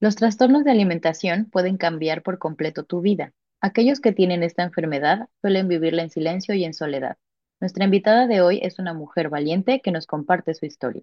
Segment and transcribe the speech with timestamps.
[0.00, 3.32] Los trastornos de alimentación pueden cambiar por completo tu vida.
[3.60, 7.16] Aquellos que tienen esta enfermedad suelen vivirla en silencio y en soledad.
[7.60, 11.02] Nuestra invitada de hoy es una mujer valiente que nos comparte su historia.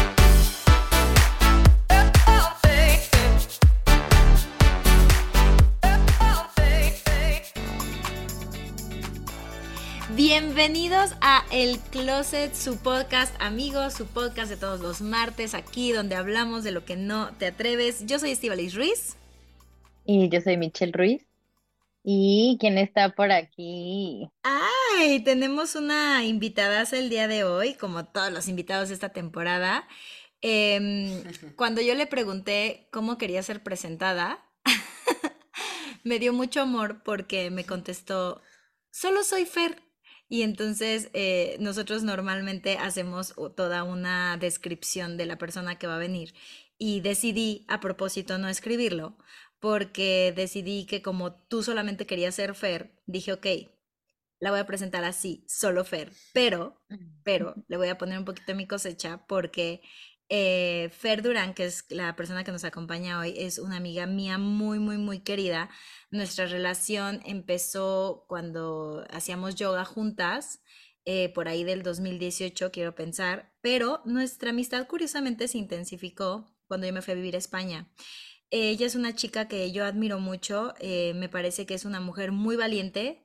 [10.15, 16.15] Bienvenidos a El Closet, su podcast amigos, su podcast de todos los martes, aquí donde
[16.15, 18.05] hablamos de lo que no te atreves.
[18.05, 19.15] Yo soy Estivalis Ruiz.
[20.03, 21.25] Y yo soy Michelle Ruiz.
[22.03, 24.29] ¿Y quién está por aquí?
[24.43, 29.87] Ay, tenemos una invitada el día de hoy, como todos los invitados de esta temporada.
[30.41, 31.23] Em,
[31.55, 34.43] cuando yo le pregunté cómo quería ser presentada,
[36.03, 38.41] me dio mucho amor porque me contestó,
[38.89, 39.81] solo soy Fer.
[40.31, 45.99] Y entonces eh, nosotros normalmente hacemos toda una descripción de la persona que va a
[45.99, 46.33] venir.
[46.77, 49.17] Y decidí a propósito no escribirlo,
[49.59, 53.45] porque decidí que como tú solamente querías ser Fer, dije, ok,
[54.39, 56.13] la voy a presentar así, solo Fer.
[56.31, 56.81] Pero,
[57.25, 59.81] pero, le voy a poner un poquito de mi cosecha porque
[60.33, 64.37] eh, Fer Durán, que es la persona que nos acompaña hoy, es una amiga mía
[64.37, 65.69] muy, muy, muy querida.
[66.09, 70.61] Nuestra relación empezó cuando hacíamos yoga juntas,
[71.03, 76.93] eh, por ahí del 2018, quiero pensar, pero nuestra amistad curiosamente se intensificó cuando yo
[76.93, 77.91] me fui a vivir a España.
[78.51, 82.31] Ella es una chica que yo admiro mucho, eh, me parece que es una mujer
[82.31, 83.20] muy valiente,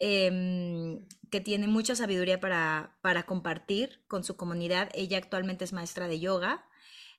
[0.00, 4.90] Em, que tiene mucha sabiduría para, para, compartir con su comunidad.
[4.94, 6.64] Ella actualmente es maestra de yoga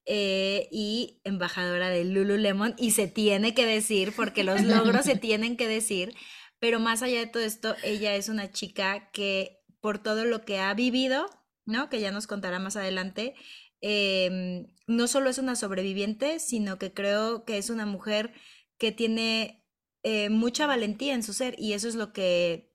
[0.05, 5.57] eh, y embajadora de Lululemon y se tiene que decir, porque los logros se tienen
[5.57, 6.15] que decir,
[6.59, 10.59] pero más allá de todo esto, ella es una chica que por todo lo que
[10.59, 11.29] ha vivido,
[11.65, 11.89] ¿no?
[11.89, 13.35] Que ya nos contará más adelante,
[13.81, 18.33] em, no solo es una sobreviviente, sino que creo que es una mujer
[18.77, 19.64] que tiene
[20.07, 22.71] eh, mucha valentía en su ser y eso es lo que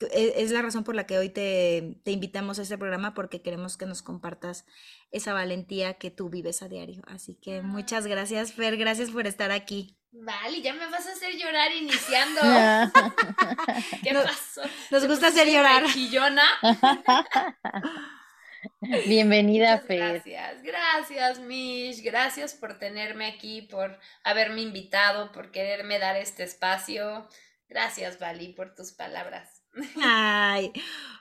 [0.00, 3.78] e, es la razón por la que hoy te, invitamos a este programa porque queremos
[3.78, 4.66] que nos compartas
[5.10, 7.02] esa valentía que tú vives a diario.
[7.06, 9.96] Así que muchas gracias, Fer, gracias por estar aquí.
[10.12, 12.42] Vale, ya me vas a hacer llorar iniciando.
[14.02, 14.60] ¿Qué pasó?
[14.90, 15.86] Nos gusta hacer llorar.
[15.90, 16.44] Chillona.
[19.06, 20.22] Bienvenida, Fer.
[20.22, 22.02] Gracias, gracias, Mish.
[22.02, 27.28] Gracias por tenerme aquí, por haberme invitado, por quererme dar este espacio.
[27.68, 29.62] Gracias, Vali, por tus palabras.
[30.02, 30.72] Ay,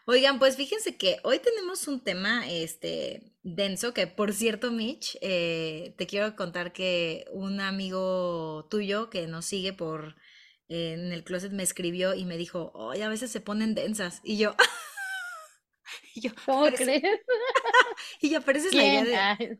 [0.05, 5.95] oigan, pues fíjense que hoy tenemos un tema este denso, que por cierto, Mitch, eh,
[5.97, 10.15] te quiero contar que un amigo tuyo que nos sigue por
[10.69, 14.21] en el closet me escribió y me dijo, oye, a veces se ponen densas.
[14.23, 14.55] Y yo,
[16.15, 17.01] Y yo, ¿Cómo crees?
[18.21, 19.57] y yo, pero esa es la idea de...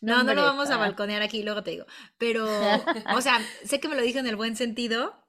[0.00, 1.86] No, no, lo vamos a balconear aquí, luego te digo.
[2.16, 2.46] Pero,
[3.14, 5.20] o sea, sé que me lo dijo en el buen sentido,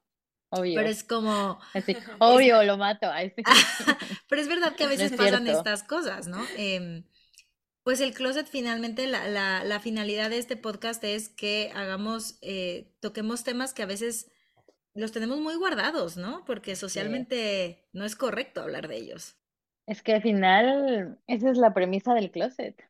[0.54, 0.74] Obvio.
[0.74, 1.58] Pero es como...
[2.18, 3.10] obvio, lo mato.
[4.28, 6.44] pero es verdad que a veces pasan estas cosas, ¿no?
[6.58, 7.04] Em,
[7.82, 12.92] pues el closet finalmente, la, la, la, finalidad de este podcast es que hagamos, eh,
[13.00, 14.30] toquemos temas que a veces
[14.94, 16.44] los tenemos muy guardados, ¿no?
[16.44, 19.36] Porque socialmente no es correcto hablar de ellos.
[19.86, 22.82] Es que al final, esa es la premisa del closet.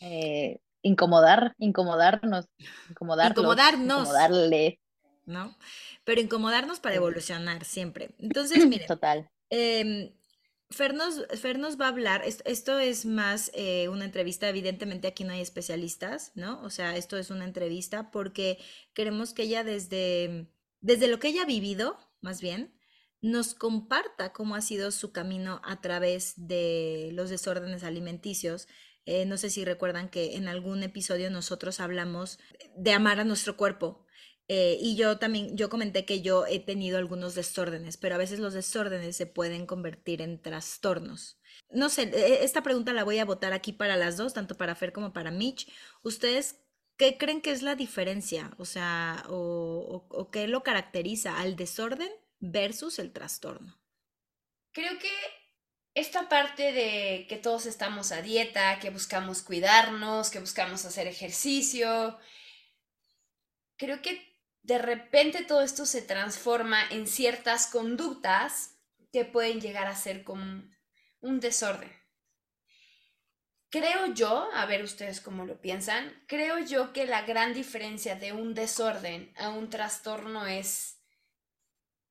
[0.00, 2.46] Eh, incomodar, incomodarnos,
[2.88, 3.38] incomodarnos.
[3.38, 4.80] Incomodarle.
[5.26, 5.54] ¿No?
[6.04, 8.10] Pero incomodarnos para evolucionar siempre.
[8.18, 8.86] Entonces, miren.
[8.86, 9.30] Total.
[9.50, 10.14] Eh,
[10.70, 11.16] Fer, nos,
[11.80, 16.60] va a hablar, esto, es más eh, una entrevista, evidentemente aquí no hay especialistas, ¿no?
[16.62, 18.58] O sea, esto es una entrevista porque
[18.92, 20.46] queremos que ella desde,
[20.82, 22.77] desde lo que ella ha vivido, más bien,
[23.20, 28.68] nos comparta cómo ha sido su camino a través de los desórdenes alimenticios.
[29.06, 32.38] Eh, no sé si recuerdan que en algún episodio nosotros hablamos
[32.76, 34.04] de amar a nuestro cuerpo.
[34.50, 38.38] Eh, y yo también, yo comenté que yo he tenido algunos desórdenes, pero a veces
[38.38, 41.38] los desórdenes se pueden convertir en trastornos.
[41.70, 44.74] No sé, e, esta pregunta la voy a votar aquí para las dos, tanto para
[44.74, 45.70] Fer como para Mitch.
[46.02, 46.62] ¿Ustedes
[46.96, 48.54] qué creen que es la diferencia?
[48.58, 49.24] O sea,
[50.32, 52.10] qué lo caracteriza al desorden
[52.40, 53.78] versus el trastorno?
[54.72, 55.10] Creo que
[55.94, 62.18] esta parte de que todos estamos a dieta, que buscamos cuidarnos, que buscamos hacer ejercicio,
[63.76, 64.28] creo que
[64.62, 68.76] de repente todo esto se transforma en ciertas conductas
[69.12, 70.62] que pueden llegar a ser como
[71.20, 71.92] un desorden.
[73.70, 78.32] Creo yo, a ver ustedes cómo lo piensan, creo yo que la gran diferencia de
[78.32, 80.97] un desorden a un trastorno es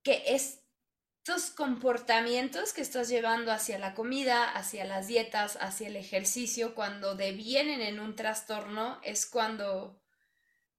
[0.08, 6.76] que estos comportamientos que estás llevando hacia la comida, hacia las dietas, hacia el ejercicio,
[6.76, 10.02] cuando devienen en un trastorno, es cuando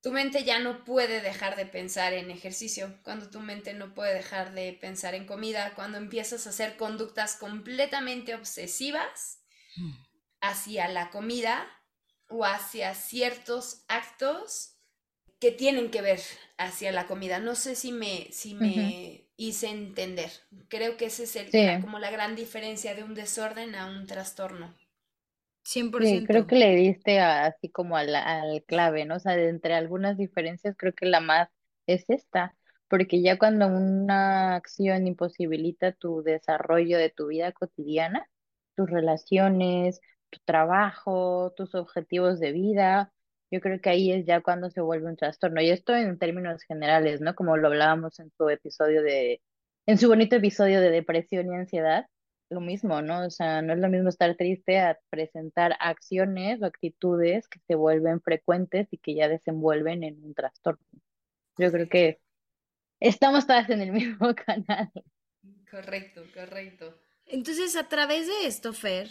[0.01, 4.15] tu mente ya no puede dejar de pensar en ejercicio, cuando tu mente no puede
[4.15, 9.43] dejar de pensar en comida, cuando empiezas a hacer conductas completamente obsesivas
[9.77, 9.91] mm.
[10.41, 11.71] hacia la comida
[12.31, 14.78] o hacia ciertos actos
[15.41, 16.21] que tienen que ver
[16.57, 17.39] hacia la comida.
[17.39, 20.31] No sé si me, si me hice entender.
[20.69, 24.75] Creo que ese es el, como la gran diferencia de un desorden a un trastorno.
[25.65, 25.93] 100%.
[25.99, 29.17] Sí, creo que le diste así como al, al clave, ¿no?
[29.17, 31.49] O sea, de entre algunas diferencias, creo que la más
[31.87, 32.55] es esta,
[32.89, 38.29] porque ya cuando una acción imposibilita tu desarrollo de tu vida cotidiana,
[38.77, 40.01] tus relaciones,
[40.31, 43.13] tu trabajo, tus objetivos de vida,
[43.51, 45.61] yo creo que ahí es ya cuando se vuelve un trastorno.
[45.61, 47.35] Y esto en términos generales, ¿no?
[47.35, 49.41] Como lo hablábamos en su episodio de,
[49.87, 52.07] en su bonito episodio de depresión y ansiedad,
[52.51, 53.27] lo mismo, ¿no?
[53.27, 57.75] O sea, no es lo mismo estar triste a presentar acciones o actitudes que se
[57.75, 60.87] vuelven frecuentes y que ya desenvuelven en un trastorno.
[61.59, 62.21] Yo creo que
[63.01, 64.91] estamos todas en el mismo canal.
[65.71, 66.95] Correcto, correcto.
[67.27, 69.09] Entonces, a través de esto, Fer,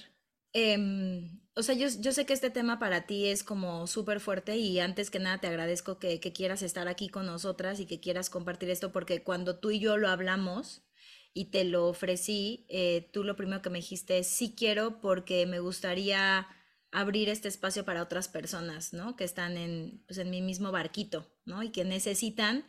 [0.54, 4.58] em, o sea, yo, yo, sé que este tema para ti es como súper fuerte
[4.58, 8.00] y antes que nada te agradezco que, que, quieras estar aquí con nosotras y que
[8.00, 10.88] quieras compartir esto porque cuando tú y yo lo hablamos,
[11.38, 15.46] y te lo ofrecí, eh, tú lo primero que me dijiste es sí quiero porque
[15.46, 16.48] me gustaría
[16.92, 19.16] abrir este espacio para otras personas, ¿no?
[19.16, 21.62] Que están en, pues, en mi mismo barquito, ¿no?
[21.62, 22.66] Y que necesitan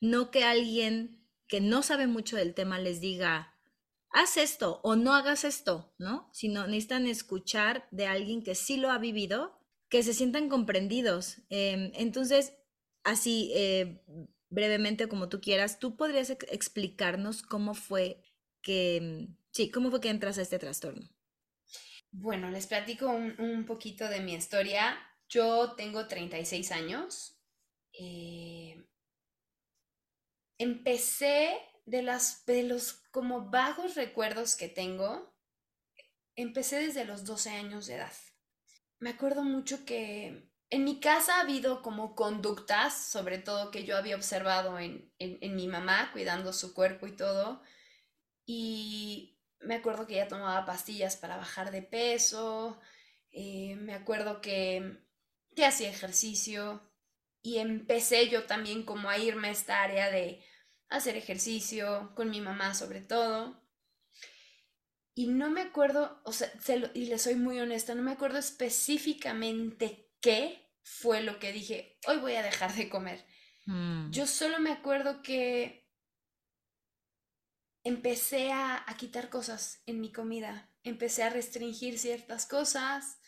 [0.00, 3.54] no que alguien que no sabe mucho del tema les diga,
[4.10, 6.28] haz esto o no hagas esto, ¿no?
[6.32, 9.58] Sino necesitan escuchar de alguien que sí lo ha vivido,
[9.88, 11.42] que se sientan comprendidos.
[11.50, 12.54] Em, entonces,
[13.04, 14.02] así, eh,
[14.50, 18.22] brevemente como tú quieras, ¿tú podrías explicarnos cómo fue
[18.62, 21.08] que, sí, cómo fue que entras a este trastorno?
[22.10, 24.98] Bueno, les platico un, poquito de mi historia.
[25.28, 27.38] Yo tengo 36 años.
[27.92, 28.86] Eh,
[30.56, 31.58] empecé
[31.88, 35.34] de, las, de los como vagos recuerdos que tengo,
[36.36, 38.12] empecé desde los 12 años de edad.
[38.98, 43.96] Me acuerdo mucho que en mi casa ha habido como conductas, sobre todo que yo
[43.96, 47.62] había observado en, mi mamá, cuidando su cuerpo y todo.
[48.44, 52.78] Y me acuerdo que ella tomaba pastillas para bajar de peso.
[53.30, 54.98] Eh, me acuerdo que,
[55.56, 56.82] que hacía ejercicio.
[57.40, 60.44] Y empecé yo también como a irme a esta área de
[60.88, 63.62] hacer ejercicio, con mi mamá sobre todo.
[65.14, 66.50] Y no me acuerdo, o sea,
[66.94, 72.18] y le soy muy honesta, no me acuerdo específicamente qué fue lo que dije, hoy
[72.18, 73.26] voy a dejar de comer.
[73.66, 74.10] Mm.
[74.10, 75.90] Yo solo me acuerdo que
[77.82, 83.18] empecé a, a, quitar cosas en mi comida, empecé a restringir ciertas cosas,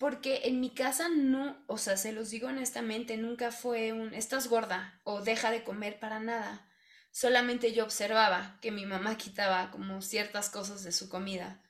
[0.00, 4.48] porque en mi casa no, o sea, se los digo honestamente, nunca fue un, estás
[4.48, 6.66] gorda o deja de comer para nada.
[7.12, 11.62] Solamente yo observaba que mi mamá quitaba como ciertas cosas de su comida.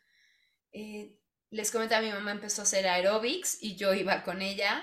[0.71, 1.19] Eh,
[1.51, 4.81] les a mi mamá empezó a hacer aerobics y yo iba con ella.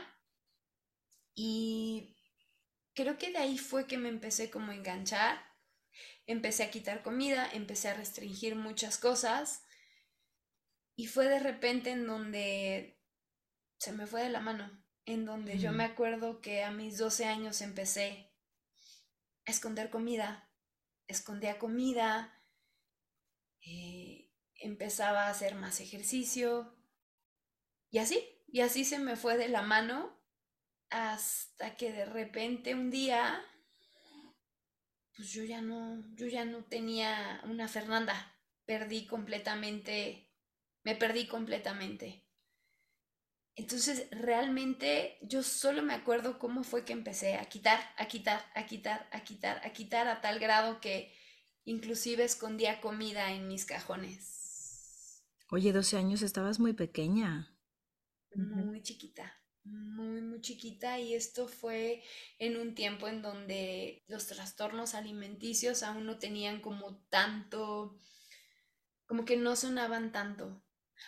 [1.33, 2.17] Y
[2.95, 5.41] creo que de ahí fue que me empecé como a enganchar.
[6.25, 9.63] Empecé a quitar comida, empecé a restringir muchas cosas.
[10.97, 12.96] Y fue de repente en donde
[13.77, 14.83] se me fue de la mano.
[15.05, 18.33] En donde yo me acuerdo que a mis 12 años empecé
[19.45, 20.51] a esconder comida.
[21.07, 22.43] Escondía comida.
[23.61, 26.77] Eh, empezaba a hacer más ejercicio
[27.89, 30.17] y así, y así se me fue de la mano
[30.89, 33.43] hasta que de repente un día
[35.15, 40.31] pues yo ya no yo ya no tenía una Fernanda, perdí completamente
[40.83, 42.26] me perdí completamente.
[43.57, 48.67] Entonces, realmente yo solo me acuerdo cómo fue que empecé a quitar, a quitar, a
[48.67, 51.11] quitar, a quitar, a quitar a tal grado que
[51.65, 55.23] inclusive escondía comida en mis cajones.
[55.49, 57.57] Oye, 12 años, estabas muy pequeña.
[58.35, 59.33] Muy chiquita,
[59.63, 62.03] muy, muy chiquita y esto fue
[62.37, 67.97] en un tiempo en donde los trastornos alimenticios aún no tenían como tanto,
[69.07, 70.61] como que no sonaban tanto.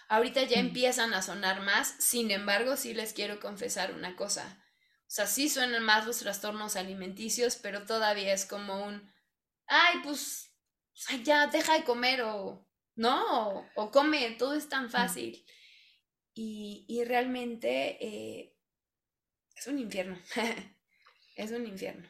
[0.07, 0.67] Ahorita ya mm.
[0.67, 4.63] empiezan a sonar más, sin embargo, sí les quiero confesar una cosa.
[5.01, 9.11] O sea, sí suenan más los trastornos alimenticios, pero todavía es como un,
[9.65, 10.51] ay, pues
[11.23, 13.67] ya deja de comer o, ¿no?
[13.75, 15.43] O, come, todo es tan fácil.
[16.35, 18.55] Y, realmente eh,
[19.55, 20.17] es un infierno,
[21.35, 22.07] es un infierno.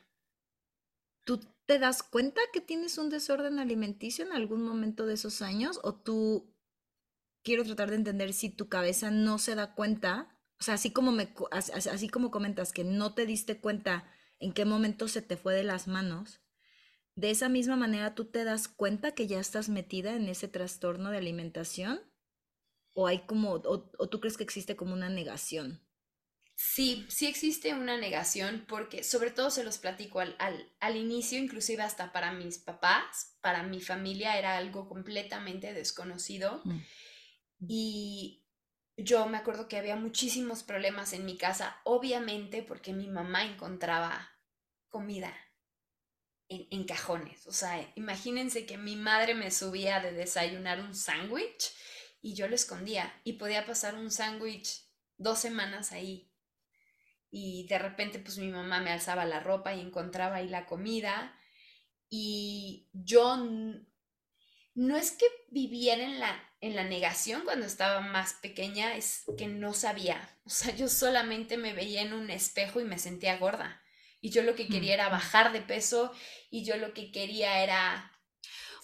[1.25, 5.79] ¿Tú te das cuenta que tienes un desorden alimenticio en algún momento de esos años?
[5.83, 6.53] ¿O tú,
[7.49, 10.39] quiero tratar de entender si tu cabeza no se da cuenta?
[10.59, 14.65] O sea, así como, me, así como comentas que no te diste cuenta en qué
[14.65, 16.41] momento se te fue de las manos,
[17.15, 21.09] de esa misma manera tú te das cuenta que ya estás metida en ese trastorno
[21.09, 21.99] de alimentación
[22.93, 23.79] o hay como o,
[24.09, 25.81] tú crees que existe como una negación
[26.55, 31.81] Sí, sí existe una negación porque sobre todo se los platico al, al, inicio, inclusive
[31.81, 36.61] hasta para mis papás, para mi familia era algo completamente desconocido.
[36.65, 36.79] Mm.
[37.59, 38.45] Y
[38.97, 44.29] yo me acuerdo que había muchísimos problemas en mi casa, obviamente porque mi mamá encontraba
[44.89, 45.33] comida
[46.49, 47.45] en, cajones.
[47.47, 51.71] O sea, imagínense que mi madre me subía de desayunar un sándwich
[52.21, 54.83] y yo lo escondía y podía pasar un sándwich
[55.17, 56.31] dos semanas ahí.
[57.29, 61.39] Y de repente pues mi mamá me alzaba la ropa y encontraba ahí la comida
[62.09, 63.37] y yo
[64.73, 69.47] no es que viviera en la, en la negación cuando estaba más pequeña, es que
[69.47, 70.37] no sabía.
[70.45, 73.81] O sea, yo solamente me veía en un espejo y me sentía gorda.
[74.19, 76.11] Y yo lo que quería era bajar de peso
[76.49, 78.11] y yo lo que quería era...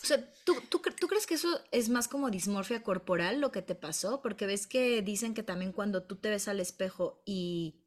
[0.01, 3.61] O sea, ¿tú, tú, tú crees que eso es más como dismorfia corporal lo que
[3.61, 4.21] te pasó?
[4.21, 7.83] Porque ves que dicen que también cuando tú te ves al espejo y,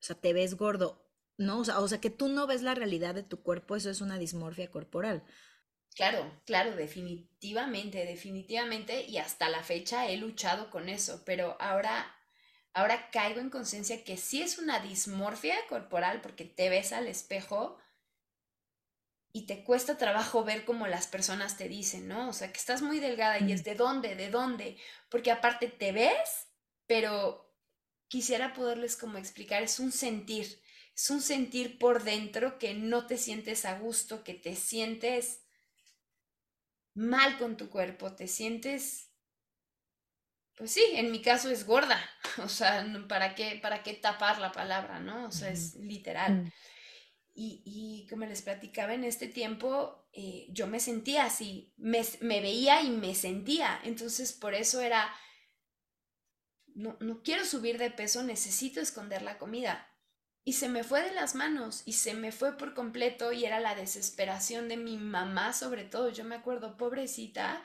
[0.00, 1.60] o sea, te ves gordo, ¿no?
[1.60, 4.02] O sea, o sea, que tú no ves la realidad de tu cuerpo, eso es
[4.02, 5.24] una dismorfia corporal.
[5.94, 12.10] Claro, claro, definitivamente, definitivamente, y hasta la fecha he luchado con eso, pero ahora
[12.72, 17.78] ahora caigo en conciencia que sí es una dismorfia corporal porque te ves al espejo
[19.32, 22.28] y te cuesta trabajo ver como las personas te dicen, ¿no?
[22.28, 24.76] O sea, que estás muy delgada y es de dónde, de dónde,
[25.08, 26.46] porque aparte te ves,
[26.86, 27.52] pero
[28.08, 30.60] quisiera poderles como explicar, es un sentir,
[30.96, 35.43] es un sentir por dentro que no te sientes a gusto, que te sientes
[36.94, 39.14] mal con tu cuerpo, te sientes
[40.56, 42.00] pues sí, en mi caso es gorda,
[42.42, 45.26] o sea, ¿para qué, para qué tapar la palabra, no?
[45.26, 46.44] O sea, es literal.
[46.44, 46.52] Mm.
[47.36, 52.40] Y, y, como les platicaba en este tiempo, eh, yo me sentía así, me, me,
[52.40, 55.12] veía y me sentía, entonces por eso era,
[56.76, 59.90] no, no quiero subir de peso, necesito esconder la comida.
[60.44, 63.60] Y se me fue de las manos y se me fue por completo y era
[63.60, 66.10] la desesperación de mi mamá sobre todo.
[66.10, 67.62] Yo me acuerdo, pobrecita,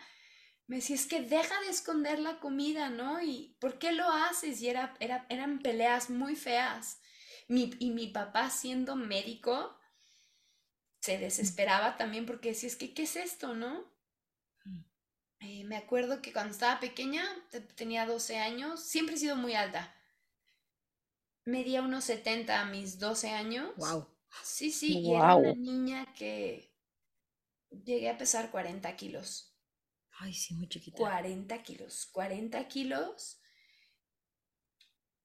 [0.67, 3.21] me decía, es que deja de esconder la comida, ¿no?
[3.21, 4.61] ¿Y por qué lo haces?
[4.61, 7.01] Y era, era, eran peleas muy feas.
[7.47, 9.75] Mi, y mi papá siendo médico
[11.01, 13.91] se desesperaba también porque decía, es que, ¿qué es esto, no?
[14.65, 14.79] Mm.
[15.39, 17.25] Eh, me acuerdo que cuando estaba pequeña,
[17.75, 19.95] tenía 12 años, siempre he sido muy alta.
[21.49, 23.71] Medía unos 70 a mis 12 años.
[23.77, 24.07] Wow.
[24.43, 26.71] Sí, sí, y era una niña que
[27.69, 29.55] llegué a pesar 40 kilos.
[30.19, 30.97] Ay, sí, muy chiquita.
[30.97, 33.41] 40 kilos, 40 kilos.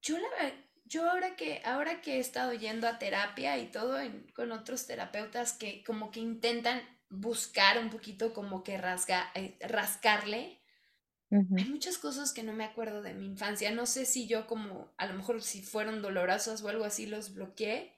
[0.01, 0.53] Yo, la,
[0.85, 3.99] yo ahora, que, ahora que he estado yendo a terapia y todo
[4.35, 10.63] con otros terapeutas que como que intentan buscar un poquito como que rasga, eh, rascarle,
[11.57, 13.71] hay muchas cosas que no me acuerdo de mi infancia.
[13.71, 17.35] No sé si yo como, a lo mejor si fueron dolorosas o algo así, los
[17.35, 17.95] bloqueé,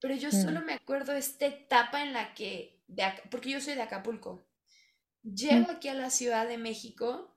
[0.00, 0.64] pero yo solo mm.
[0.64, 2.82] me acuerdo esta etapa en la que,
[3.30, 4.44] porque yo soy de Acapulco,
[5.22, 7.32] Llego aquí a la Ciudad de México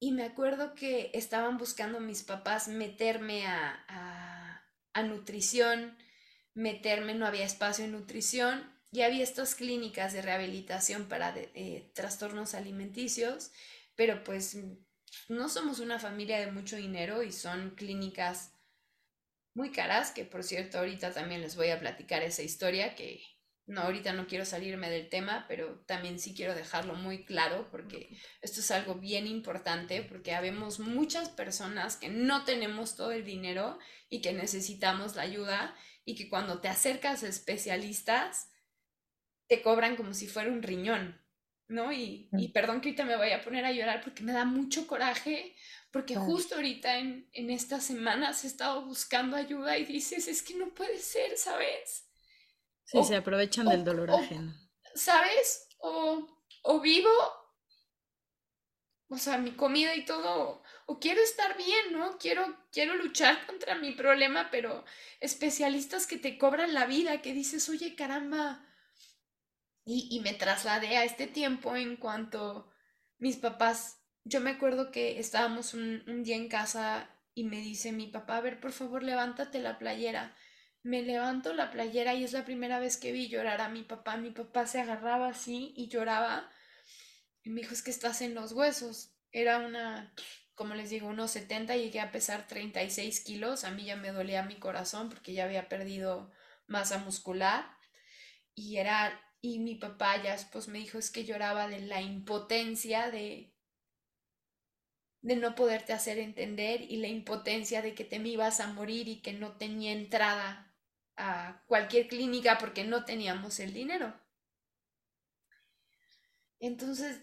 [0.00, 5.96] y me acuerdo que estaban buscando mis papás meterme a, a, nutrición,
[6.52, 12.54] meterme, no había espacio en nutrición y había estas clínicas de rehabilitación para eh, trastornos
[12.54, 13.52] alimenticios,
[13.96, 14.56] pero pues
[15.28, 18.52] no somos una familia de mucho dinero y son clínicas
[19.54, 23.22] muy caras, que por cierto ahorita también les voy a platicar esa historia que
[23.66, 28.10] no, ahorita no quiero salirme del tema, pero también sí quiero dejarlo muy claro porque
[28.42, 33.78] esto es algo bien importante porque habemos muchas personas que no tenemos todo el dinero
[34.10, 35.74] y que necesitamos la ayuda
[36.04, 38.50] y que cuando te acercas a especialistas
[39.46, 41.23] te cobran como si fuera un riñón,
[41.68, 41.92] ¿no?
[41.92, 44.86] Y, y perdón que ahorita me vaya a poner a llorar porque me da mucho
[44.86, 45.54] coraje
[45.94, 50.54] porque justo ahorita en, en estas semanas he estado buscando ayuda y dices, es que
[50.54, 52.08] no puede ser, ¿sabes?
[52.82, 54.52] Sí, se aprovechan del dolor ajeno.
[54.96, 55.68] ¿Sabes?
[55.78, 56.26] O,
[56.64, 57.12] o vivo,
[59.06, 62.18] o sea, mi comida y todo, o quiero estar bien, ¿no?
[62.18, 64.84] Quiero, quiero luchar contra mi problema, pero
[65.20, 68.66] especialistas que te cobran la vida, que dices, oye, caramba,
[69.86, 72.70] Y, me trasladé a este tiempo en cuanto
[73.18, 77.92] mis papás, yo me acuerdo que estábamos un, un día en casa y me dice
[77.92, 80.34] mi papá, a ver, por favor, levántate la playera.
[80.82, 84.16] Me levanto la playera y es la primera vez que vi llorar a mi papá.
[84.16, 86.48] Mi papá se agarraba así y lloraba.
[87.42, 89.14] Y me dijo, es que estás en los huesos.
[89.32, 90.14] Era una,
[90.54, 93.64] como les digo, unos 70, llegué a pesar 36 kilos.
[93.64, 96.30] A mí ya me dolía mi corazón porque ya había perdido
[96.66, 97.66] masa muscular.
[98.54, 103.10] Y era, y mi papá ya después me dijo, es que lloraba de la impotencia
[103.10, 103.52] de,
[105.20, 109.06] de no poderte hacer entender y la impotencia de que te me ibas a morir
[109.06, 110.74] y que no tenía entrada
[111.18, 114.18] a cualquier clínica porque no teníamos el dinero.
[116.58, 117.20] Entonces,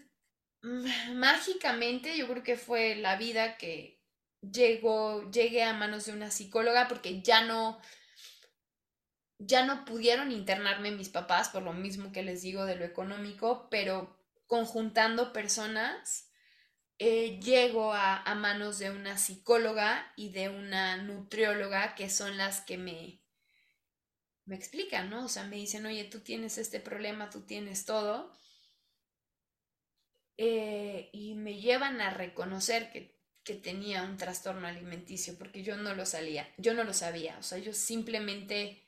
[0.62, 4.00] mágicamente yo creo que fue la vida que
[4.42, 7.80] llegó, llegué a manos de una psicóloga porque ya no,
[9.46, 13.68] ya no pudieron internarme mis papás por lo mismo que les digo de lo económico,
[13.70, 16.28] pero conjuntando personas
[16.98, 22.78] eh, llego a, manos de una psicóloga y de una nutrióloga que son las que
[22.78, 23.20] me,
[24.44, 25.24] me explican, ¿no?
[25.24, 28.32] O sea, me dicen, oye, tú tienes este problema, tú tienes todo.
[30.36, 35.94] Eh, y me llevan a reconocer que, que, tenía un trastorno alimenticio, porque yo no
[35.94, 38.81] lo salía, yo no lo sabía, o sea, yo simplemente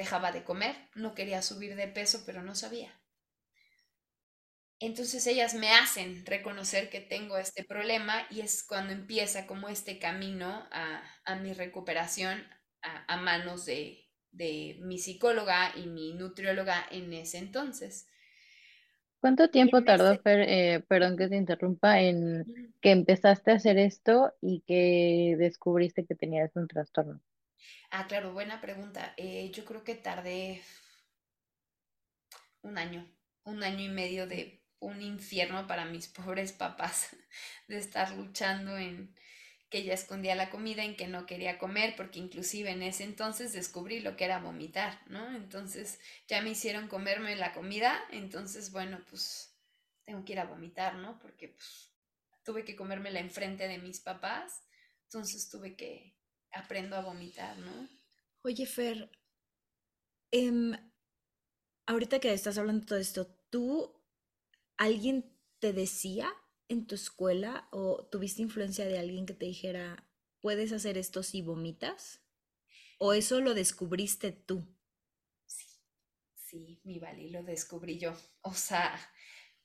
[0.00, 2.98] dejaba de comer, no quería subir de peso, pero no sabía.
[4.78, 9.98] Entonces ellas me hacen reconocer que tengo este problema y es cuando empieza como este
[9.98, 12.42] camino a, mi recuperación
[12.80, 14.08] a, manos de,
[14.80, 18.06] mi psicóloga y mi nutrióloga en ese entonces.
[19.20, 24.32] ¿Cuánto tiempo tardó, Fer, eh, perdón que te interrumpa, en que empezaste a hacer esto
[24.40, 27.20] y que descubriste que tenías un trastorno?
[27.90, 29.14] Ah, claro, buena pregunta.
[29.16, 30.62] Eh, yo creo que tardé
[32.62, 33.06] un año,
[33.44, 37.16] un año y medio de un infierno para mis pobres papás
[37.68, 39.14] de estar luchando en
[39.68, 43.52] que ella escondía la comida, en que no quería comer, porque inclusive en ese entonces
[43.52, 45.36] descubrí lo que era vomitar, ¿no?
[45.36, 49.54] Entonces ya me hicieron comerme la comida, entonces bueno, pues
[50.04, 51.20] tengo que ir a vomitar, ¿no?
[51.20, 51.92] Porque pues
[52.44, 54.60] tuve que comérmela enfrente de mis papás,
[55.04, 56.16] entonces tuve que
[56.52, 57.88] aprendo a vomitar, ¿no?
[58.42, 59.10] Oye, Fer,
[60.32, 60.74] em,
[61.86, 64.00] ahorita que estás hablando de todo esto, ¿tú
[64.80, 66.32] ¿alguien te decía
[66.68, 70.08] en tu escuela o tuviste influencia de alguien que te dijera,
[70.40, 72.22] puedes hacer esto si vomitas?
[72.98, 74.66] ¿O eso lo descubriste tú?
[75.44, 75.66] Sí,
[76.34, 78.14] sí, mi Vali, lo descubrí yo.
[78.40, 78.98] O sea,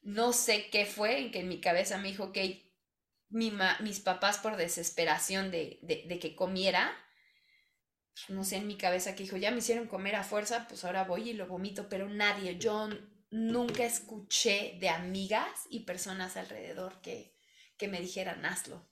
[0.01, 2.74] no sé qué fue en que en mi cabeza me dijo que
[3.29, 6.91] mi mis papás por desesperación de, de, que comiera,
[8.29, 11.03] no sé, en mi cabeza que dijo, ya me hicieron comer a fuerza, pues ahora
[11.03, 12.89] voy y lo vomito, pero nadie, yo
[13.31, 17.35] nunca escuché de amigas y personas alrededor que,
[17.77, 18.87] que me dijeran hazlo.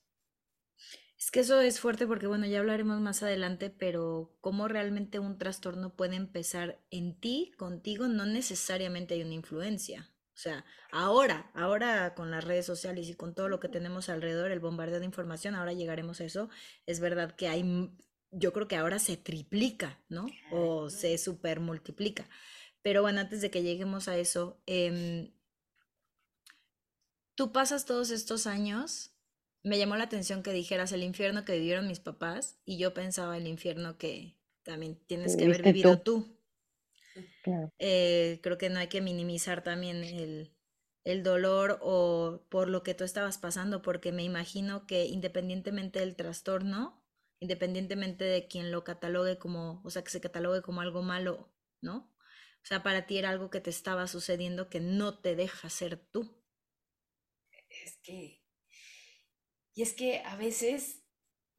[1.17, 5.37] Es que eso es fuerte porque, bueno, ya hablaremos más adelante, pero cómo realmente un
[5.37, 10.12] trastorno puede empezar en ti, contigo, no necesariamente hay una influencia.
[10.33, 14.51] O sea, ahora, ahora con las redes sociales y con todo lo que tenemos alrededor,
[14.51, 16.49] el bombardeo de información, ahora llegaremos a eso,
[16.87, 17.91] es verdad que hay,
[18.31, 20.25] yo creo que ahora se triplica, ¿no?
[20.51, 22.27] O se super multiplica.
[22.81, 25.31] Pero bueno, antes de que lleguemos a eso, em,
[27.35, 29.11] tú pasas todos estos años,
[29.63, 33.37] me llamó la atención que dijeras el infierno que vivieron mis papás y yo pensaba
[33.37, 36.37] el infierno que también tienes que haber vivido tú.
[37.79, 40.55] Eh, creo que no hay que minimizar también el,
[41.03, 46.15] el dolor o por lo que tú estabas pasando, porque me imagino que independientemente del
[46.15, 47.03] trastorno,
[47.39, 52.11] independientemente de quien lo catalogue como, o sea, que se catalogue como algo malo, ¿no?
[52.63, 55.97] O sea, para ti era algo que te estaba sucediendo que no te deja ser
[55.97, 56.41] tú.
[57.69, 58.41] Es que,
[59.75, 61.02] y es que a veces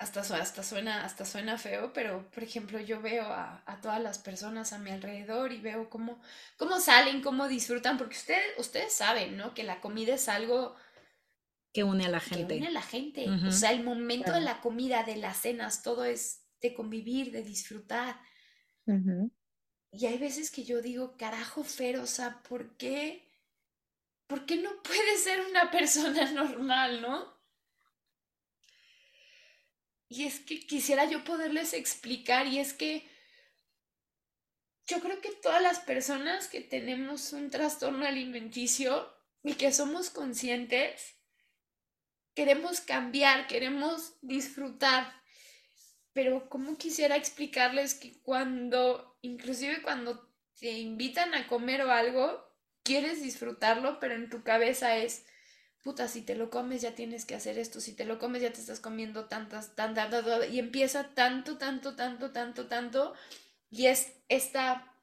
[0.04, 4.72] hasta, hasta, suena, hasta suena feo, pero por ejemplo yo veo a, todas las personas
[4.72, 6.20] a mi alrededor y veo cómo,
[6.56, 9.54] cómo salen, cómo disfrutan, porque ustedes, ustedes saben, ¿no?
[9.54, 10.76] Que la comida es algo
[11.72, 12.54] que une a la gente.
[12.54, 13.26] Que une a la gente.
[13.48, 17.42] O sea, el momento de la comida, de las cenas, todo es de convivir, de
[17.42, 18.20] disfrutar.
[19.90, 23.28] Y hay veces que yo digo, carajo, Fer, o sea, ¿por qué?
[24.26, 27.33] ¿Por qué no puede ser una persona normal, no?
[30.14, 33.04] Y es que quisiera yo poderles explicar, y es que
[34.86, 41.16] yo creo que todas las personas que tenemos un trastorno alimenticio y que somos conscientes,
[42.32, 45.12] queremos cambiar, queremos disfrutar,
[46.12, 52.40] pero ¿cómo quisiera explicarles que cuando, inclusive cuando te invitan a comer o algo,
[52.84, 55.26] quieres disfrutarlo, pero en tu cabeza es,
[55.84, 58.52] puta, si te lo comes ya tienes que hacer esto, si te lo comes ya
[58.52, 60.10] te estás comiendo tantas, tantas,
[60.50, 63.14] y empieza tanto, tanto, tanto, tanto, tanto,
[63.70, 64.98] y es esta,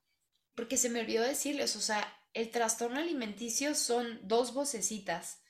[0.55, 5.43] porque se me olvidó decirles, o sea, el trastorno alimenticio son dos vocecitas,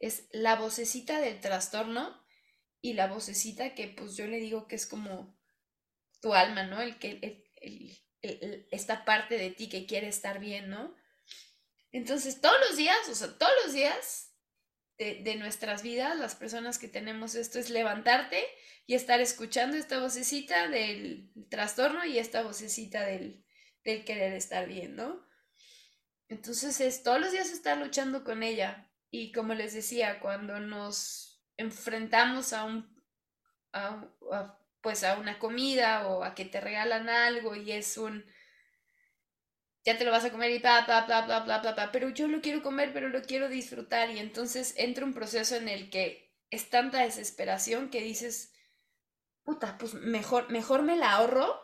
[0.00, 2.20] es la vocecita del trastorno
[2.80, 5.38] y la vocecita que pues yo le digo que es como
[6.20, 6.82] tu alma, ¿no?
[6.82, 7.44] El que
[8.72, 10.94] esta parte de ti que quiere estar bien, ¿no?
[11.92, 14.33] Entonces, todos los días, o sea, todos los días
[14.98, 18.44] de, nuestras vidas, las personas que tenemos esto, es levantarte
[18.86, 23.44] y estar escuchando esta vocecita del trastorno y esta vocecita del,
[23.84, 25.26] del querer estar bien, ¿no?
[26.28, 28.90] Entonces, es todos los días estar luchando con ella.
[29.10, 32.94] Y como les decía, cuando nos enfrentamos a un,
[34.80, 38.24] pues a una comida o a que te regalan algo y es un,
[39.84, 42.08] ya te lo vas a comer y pa, pa, pa, pa, pa, pa, pa, pero
[42.10, 45.90] yo lo quiero comer, pero lo quiero disfrutar y entonces entra un proceso en el
[45.90, 48.52] que es tanta desesperación que dices,
[49.42, 51.60] puta, pues mejor, mejor me la ahorro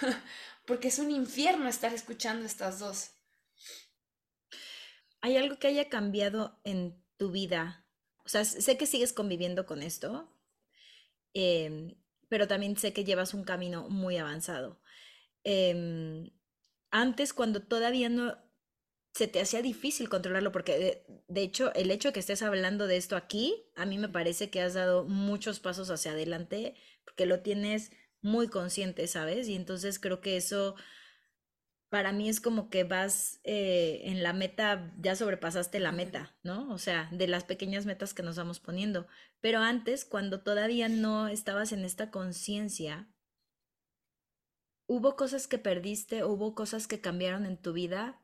[0.66, 3.12] porque es un infierno estar escuchando estas dos.
[5.20, 7.88] ¿Hay algo que haya cambiado en tu vida
[8.28, 10.30] o sea, sé que sigues conviviendo con esto,
[11.32, 11.94] em,
[12.28, 14.82] pero también sé que llevas un camino muy avanzado.
[15.44, 16.30] Em,
[16.90, 18.36] antes, cuando todavía no
[19.14, 22.96] se te hacía difícil controlarlo, porque de, hecho, el hecho de que estés hablando de
[22.96, 27.40] esto aquí, a mí me parece que has dado muchos pasos hacia adelante, porque lo
[27.40, 29.48] tienes muy consciente, ¿sabes?
[29.48, 30.76] Y entonces creo que eso
[31.88, 36.70] para mí es como que vas eh, en la meta, ya sobrepasaste la meta, ¿no?
[36.72, 39.06] O sea, de las pequeñas metas que nos vamos poniendo.
[39.40, 43.08] Pero antes, cuando todavía no estabas en esta conciencia,
[44.88, 48.20] ¿hubo cosas que perdiste, hubo cosas que cambiaron en tu vida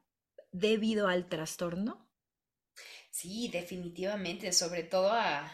[0.50, 2.10] debido al trastorno?
[3.10, 5.48] Sí, definitivamente, sobre todo a,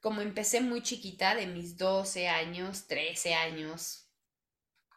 [0.00, 4.08] como empecé muy chiquita, de mis 12 años, 13 años,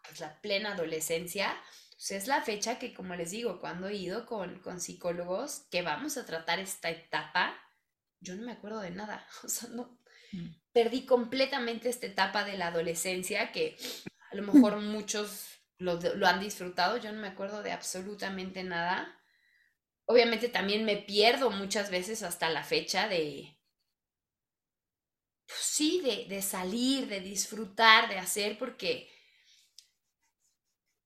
[0.03, 1.55] pues la plena adolescencia,
[1.91, 5.81] pues, es la fecha que, como les digo, cuando he ido con, con psicólogos que
[5.81, 7.55] vamos a tratar esta etapa,
[8.19, 9.27] yo no me acuerdo de nada.
[9.43, 9.99] O sea, no.
[10.31, 10.55] Mm.
[10.71, 13.77] Perdí completamente esta etapa de la adolescencia que
[14.35, 16.97] a lo mejor muchos lo, lo han disfrutado.
[16.97, 19.19] Yo no me acuerdo de absolutamente nada.
[20.05, 23.57] Obviamente también me pierdo muchas veces hasta la fecha de,
[25.47, 29.09] pues sí, de, de, salir, de disfrutar, de hacer, porque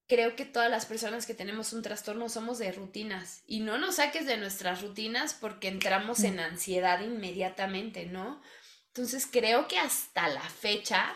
[0.08, 3.96] creo que todas las personas que tenemos un trastorno somos de rutinas y no nos
[3.96, 8.42] saques de nuestras rutinas porque entramos en ansiedad inmediatamente, ¿no?
[8.88, 11.14] Entonces creo que hasta la fecha,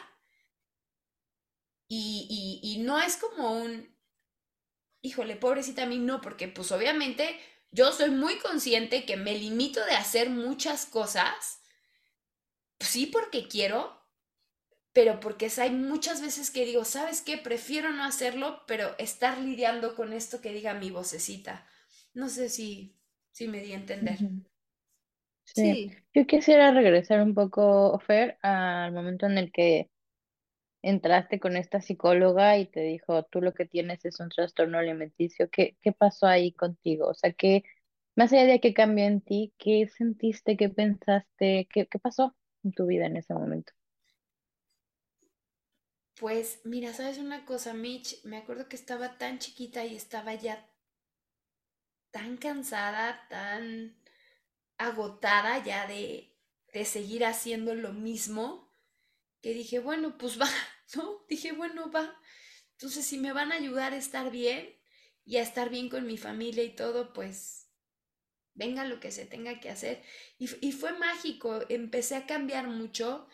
[1.95, 3.95] y, y, no es como un,
[5.01, 7.37] híjole, pobrecita a mí, no, porque pues obviamente
[7.71, 11.61] yo soy muy consciente que me limito de hacer muchas cosas,
[12.79, 14.01] sí porque quiero,
[14.93, 17.37] pero porque hay muchas veces que digo, ¿sabes qué?
[17.37, 21.67] Prefiero no hacerlo, pero estar lidiando con esto que diga mi vocecita.
[22.13, 22.95] No sé si,
[23.31, 24.19] si me di a entender.
[25.45, 25.91] Sí.
[26.13, 29.89] Yo quisiera regresar un poco, Fer, al momento en el que
[30.83, 35.49] entraste con esta psicóloga y te dijo, tú lo que tienes es un trastorno alimenticio.
[35.51, 37.07] ¿Qué, qué pasó ahí contigo?
[37.09, 37.63] O sea, que
[38.17, 42.73] más allá de que cambió en ti, ¿qué sentiste, qué pensaste, qué, qué pasó en
[42.73, 43.73] tu vida en ese momento?
[46.15, 48.23] Pues mira, ¿sabes una cosa, Mitch?
[48.23, 50.65] Me acuerdo que estaba tan chiquita y estaba ya
[52.11, 53.95] tan cansada, tan
[54.77, 56.35] agotada ya de,
[56.73, 58.71] de seguir haciendo lo mismo,
[59.41, 60.47] que dije, bueno, pues va,
[61.29, 62.15] Dije, bueno, va.
[62.73, 64.75] Entonces, si me van a ayudar a estar bien
[65.25, 67.69] y a estar bien con mi familia y todo, pues
[68.53, 70.03] venga lo que se tenga que hacer.
[70.37, 73.27] Y, y fue mágico, empecé a cambiar mucho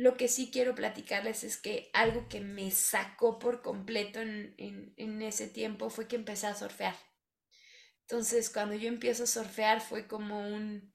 [0.00, 5.46] lo que sí quiero platicarles es que algo que me sacó por completo en, ese
[5.46, 6.96] tiempo fue que empecé a surfear.
[8.08, 10.90] Entonces, cuando yo empiezo a surfear fue como un,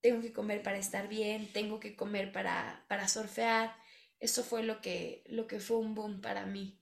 [0.00, 3.76] tengo que comer para estar bien, tengo que comer para, para surfear.
[4.20, 6.80] Eso fue lo que, lo que fue un boom para mí.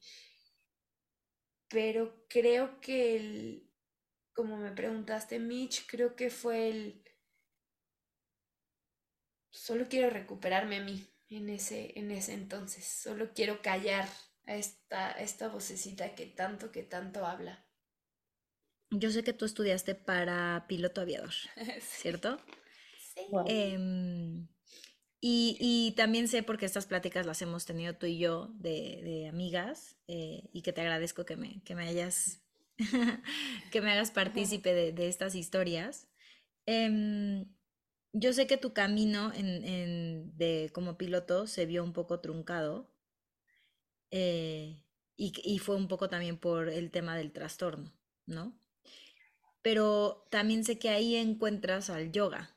[1.68, 3.70] Pero creo que el,
[4.32, 7.04] como me preguntaste, Mitch, creo que fue el,
[9.50, 12.84] solo quiero recuperarme a mí en ese, en ese entonces.
[12.84, 14.08] Solo quiero callar
[14.46, 17.66] a esta, esta vocecita que tanto, que tanto habla.
[18.90, 21.32] Yo sé que tú estudiaste para piloto aviador,
[21.80, 22.38] ¿cierto?
[23.14, 23.26] Sí.
[23.46, 24.46] Em,
[25.28, 30.48] y, también sé porque estas pláticas las hemos tenido tú y yo de, amigas eh,
[30.52, 32.42] y que te agradezco que me, que me hayas
[33.72, 36.08] que me hagas partícipe de, estas historias.
[36.66, 37.46] Em,
[38.12, 42.94] yo sé que tu camino en, de, como piloto se vio un poco truncado
[44.10, 44.84] eh,
[45.16, 47.92] y, y, fue un poco también por el tema del trastorno,
[48.26, 48.58] ¿no?
[49.62, 52.55] Pero también sé que ahí encuentras al yoga.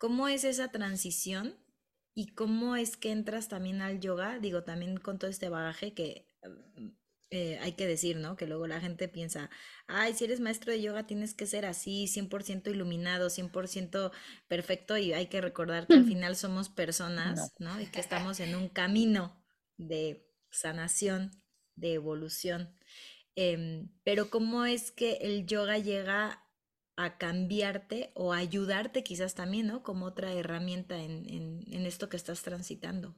[0.00, 1.54] ¿Cómo es esa transición
[2.14, 4.38] y cómo es que entras también al yoga?
[4.38, 6.88] Digo, también con todo este bagaje que mm,
[7.28, 8.34] eh, hay que decir, ¿no?
[8.34, 9.50] Que luego la gente piensa,
[9.86, 14.10] ay, si eres maestro de yoga tienes que ser así, 100% iluminado, 100%
[14.48, 17.78] perfecto, y hay que recordar que al final somos personas, ¿no?
[17.78, 19.38] Y que estamos en un camino
[19.76, 21.30] de sanación,
[21.76, 22.74] de evolución.
[23.36, 26.42] Em, pero ¿cómo es que el yoga llega
[26.96, 29.82] a cambiarte o ayudarte quizás también, ¿no?
[29.82, 33.16] Como otra herramienta en, en esto que estás transitando.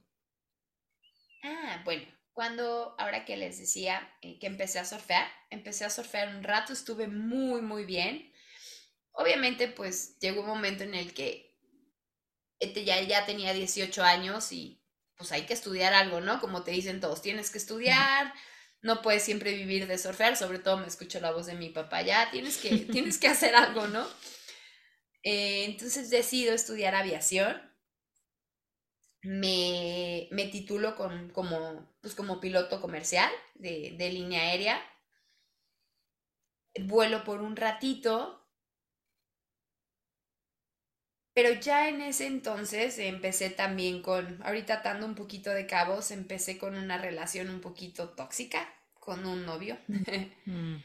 [1.43, 6.35] Ah, bueno, cuando, ahora que les decía eh, que empecé a surfear, empecé a surfear
[6.35, 8.33] un rato, estuve muy, muy bien.
[9.13, 11.59] Obviamente, pues llegó un momento en el que
[12.59, 14.83] este, ya, ya tenía 18 años y
[15.17, 16.41] pues hay que estudiar algo, ¿no?
[16.41, 18.33] Como te dicen todos, tienes que estudiar,
[18.83, 22.03] no puedes siempre vivir de surfear, sobre todo me escucho la voz de mi papá,
[22.03, 24.07] ya tienes que, tienes que hacer algo, ¿no?
[25.23, 27.73] Eh, entonces decido estudiar aviación
[29.23, 34.83] me, me titulo con, como, pues como piloto comercial de, de línea aérea.
[36.81, 38.42] Vuelo por un ratito,
[41.35, 46.59] pero ya en ese entonces empecé también con, ahorita atando un poquito de cabos, empecé
[46.59, 48.69] con una relación un poquito tóxica
[49.01, 49.79] con un novio.
[50.45, 50.83] Mm.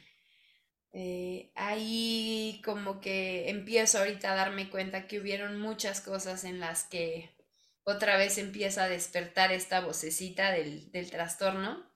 [0.94, 6.86] Eh, ahí como que empiezo ahorita a darme cuenta que hubieron muchas cosas en las
[6.86, 7.36] que
[7.84, 11.90] otra vez empieza a despertar esta vocecita del, trastorno.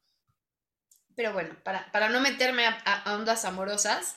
[1.15, 4.15] Pero bueno, para, no meterme a, ondas amorosas,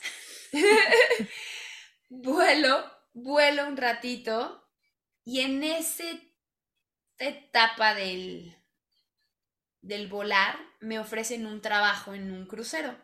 [2.09, 4.69] vuelo, vuelo un ratito
[5.23, 6.03] y en esa
[7.17, 8.55] etapa del,
[9.81, 12.95] del volar me ofrecen un trabajo en un crucero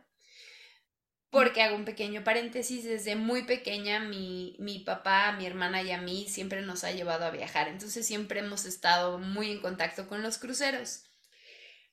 [1.32, 5.98] porque hago un pequeño paréntesis, desde muy pequeña mi, mi, papá, mi hermana y a
[6.02, 10.22] mí siempre nos ha llevado a viajar, entonces siempre hemos estado muy en contacto con
[10.22, 11.06] los cruceros.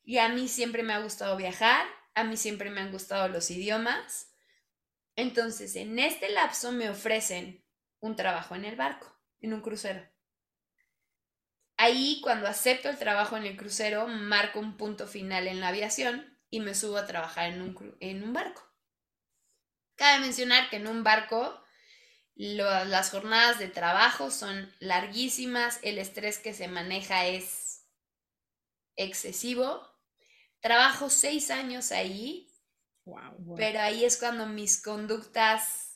[0.03, 3.49] Y a mí siempre me ha gustado viajar, a mí siempre me han gustado los
[3.53, 4.33] idiomas.
[5.15, 7.65] Entonces, en este lapso me ofrecen
[8.01, 10.09] un trabajo en el barco, en un crucero.
[11.77, 16.39] Ahí, cuando acepto el trabajo en el crucero, marco un punto final en la aviación
[16.51, 18.63] y me subo a trabajar en un, en un barco.
[19.95, 21.63] Cabe mencionar que en un barco
[22.35, 27.85] las jornadas de trabajo son larguísimas, el estrés que se maneja es
[28.95, 29.83] excesivo.
[30.61, 32.53] Trabajo seis años ahí,
[33.57, 35.88] pero ahí es cuando mis conductas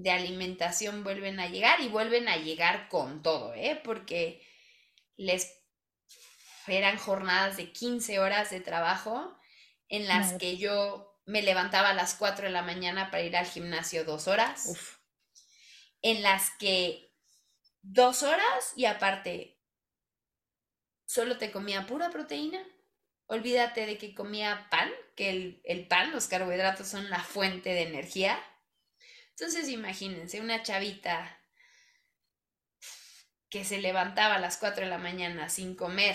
[0.00, 3.78] de alimentación vuelven a llegar y vuelven a llegar con todo, ¿eh?
[3.84, 4.42] porque
[5.18, 5.60] les
[6.66, 9.36] eran jornadas de 15 horas de trabajo
[9.88, 13.46] en las que yo me levantaba a las 4 de la mañana para ir al
[13.46, 15.04] gimnasio dos horas,
[16.00, 17.12] en las que
[17.82, 19.60] dos horas y aparte
[21.04, 22.64] solo te comía pura proteína.
[23.26, 27.82] Olvídate de que comía pan, que el, el pan, los carbohidratos son la fuente de
[27.82, 28.42] energía.
[29.40, 31.40] Entonces imagínense una chavita
[33.48, 36.14] que se levantaba a las 4 de la mañana sin comer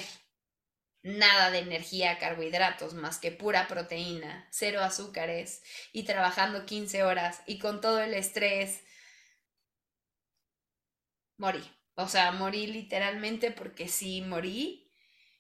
[1.02, 7.58] nada de energía, carbohidratos, más que pura proteína, cero azúcares y trabajando 15 horas y
[7.58, 8.84] con todo el estrés,
[11.38, 11.64] morí.
[11.96, 14.94] O sea, morí literalmente porque sí morí.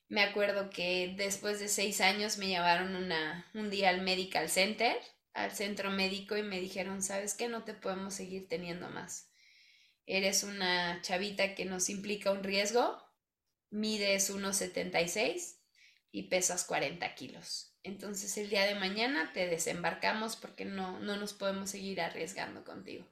[0.08, 5.00] Me acuerdo que después de seis años me llevaron una, un día al Medical Center,
[5.36, 7.50] al centro médico, y me dijeron, ¿sabes qué?
[7.50, 9.30] No te podemos seguir teniendo más.
[10.08, 12.98] Eres una chavita que nos implica un riesgo,
[13.70, 15.58] mides 1,76
[16.12, 17.76] y pesas 40 kilos.
[17.84, 23.06] Entonces el día de mañana te desembarcamos porque no, no nos podemos seguir arriesgando contigo.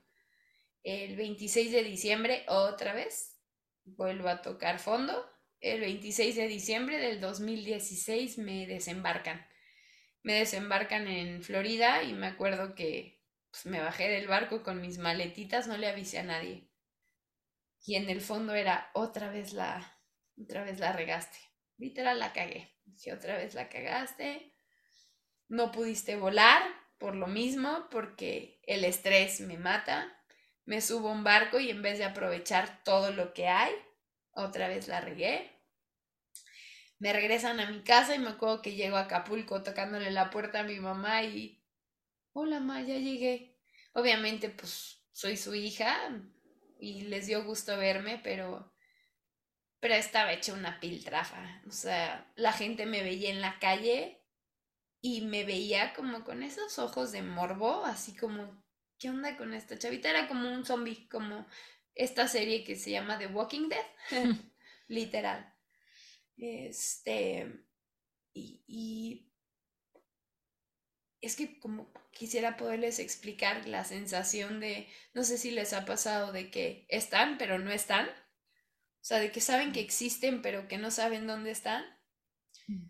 [0.84, 3.38] El 26 de diciembre, otra vez,
[3.84, 5.30] vuelvo a tocar fondo.
[5.60, 9.46] El 26 de diciembre del 2016 me desembarcan.
[10.24, 14.98] Me desembarcan en Florida y me acuerdo que pues, me bajé del barco con mis
[14.98, 16.70] maletitas, no le avisé a nadie.
[17.86, 20.00] Y en el fondo era otra vez la,
[20.42, 21.38] otra vez la regaste.
[21.78, 22.74] Literal la cagué.
[22.96, 24.56] Si otra vez la cagaste,
[25.50, 26.64] no pudiste volar
[26.98, 30.18] por lo mismo, porque el estrés me mata.
[30.66, 33.74] Me subo a un barco y en vez de aprovechar todo lo que hay,
[34.32, 35.52] otra vez la regué.
[37.04, 40.62] Me regresan a mi casa y me acuerdo que llego a Acapulco tocándole la puerta
[40.62, 41.62] a mi mamá y,
[42.32, 43.60] hola, ma, ya llegué.
[43.92, 45.94] Obviamente, pues soy su hija
[46.80, 48.74] y les dio gusto verme, pero,
[49.82, 51.62] pero estaba hecha una piltrafa.
[51.68, 54.24] O sea, la gente me veía en la calle
[55.02, 58.63] y me veía como con esos ojos de morbo, así como,
[58.98, 60.10] ¿qué onda con esta chavita?
[60.10, 61.48] Era como un zombie, como
[61.96, 63.86] esta serie que se llama The Walking Dead,
[64.88, 65.53] literal.
[66.38, 67.63] Este,
[68.34, 69.30] y,
[71.22, 76.32] es que como quisiera poderles explicar la sensación de, no sé si les ha pasado
[76.32, 78.08] de que están, pero no están.
[78.10, 81.86] O sea, de que saben que existen, pero que no saben dónde están.
[82.67, 82.89] Mm.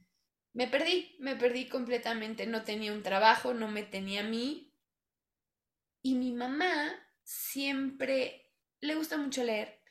[0.54, 2.46] Me perdí, me perdí completamente.
[2.48, 4.74] No tenía un trabajo, no me tenía a mí.
[6.02, 6.92] Y mi mamá
[7.24, 9.83] siempre le gusta mucho leer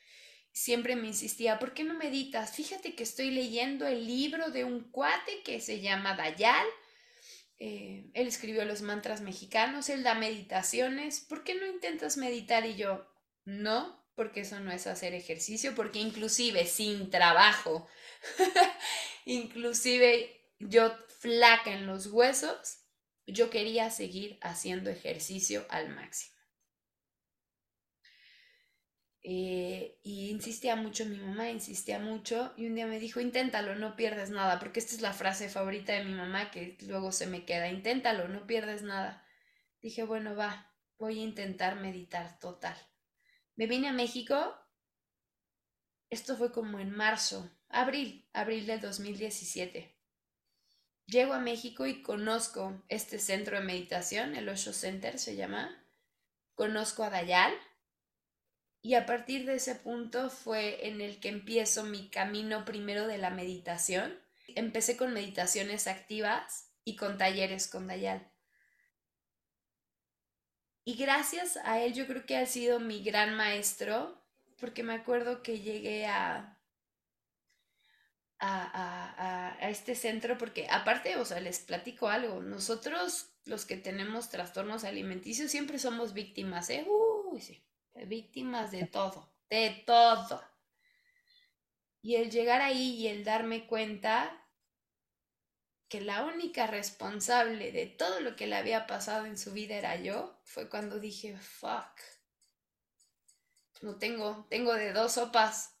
[0.53, 2.55] siempre me insistía, ¿por qué no meditas?
[2.55, 6.67] Fíjate que estoy leyendo el libro de un cuate que se llama Dayal.
[7.59, 11.21] Eh, él escribió los mantras mexicanos, él da meditaciones.
[11.21, 12.65] ¿Por qué no intentas meditar?
[12.65, 13.05] Y yo,
[13.45, 17.87] no, porque eso no es hacer ejercicio, porque inclusive sin trabajo,
[19.25, 22.77] inclusive yo flaca en los huesos,
[23.25, 26.32] yo quería seguir haciendo ejercicio al máximo.
[29.25, 33.95] Eh, y insistía mucho mi mamá, insistía mucho, y un día me dijo, inténtalo, no
[33.95, 37.45] pierdes nada, porque esta es la frase favorita de mi mamá que luego se me
[37.45, 39.25] queda, inténtalo, no pierdes nada.
[39.81, 42.75] Dije, bueno, va, voy a intentar meditar total.
[43.55, 44.55] Me vine a México,
[46.09, 49.95] esto fue como en marzo, abril, abril del 2017.
[51.05, 55.81] Llego a México y conozco este centro de meditación, el Osho Center se llama.
[56.55, 57.53] Conozco a Dayal,
[58.85, 63.17] y a partir de ese punto fue en el que empiezo mi camino primero de
[63.17, 64.19] la meditación.
[64.55, 68.29] Empecé con meditaciones activas y con talleres con Dayal.
[70.83, 74.21] Y gracias a él yo creo que ha sido mi gran maestro,
[74.59, 76.59] porque me acuerdo que llegué a,
[78.39, 84.29] a, a, este centro, porque aparte, o sea, les platico algo, nosotros los que tenemos
[84.29, 86.85] trastornos alimenticios siempre somos víctimas, ¿eh?
[86.85, 87.63] Uy, sí
[87.93, 90.43] víctimas de todo, de todo.
[92.01, 94.39] Y el llegar ahí y el darme cuenta
[95.87, 99.95] que la única responsable de todo lo que le había pasado en su vida era
[99.95, 101.99] yo, fue cuando dije, fuck,
[103.81, 105.75] no tengo, tengo de dos sopas,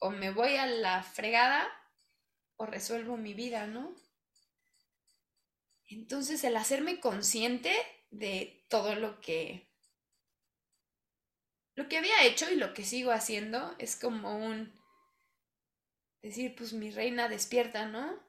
[0.00, 1.68] o me voy a la fregada
[2.56, 3.94] o resuelvo mi vida, ¿no?
[5.88, 7.74] Entonces el hacerme consciente
[8.10, 9.71] de todo lo que
[11.74, 14.72] lo que había hecho y lo que sigo haciendo es como un
[16.20, 18.20] decir, pues mi reina despierta, ¿no?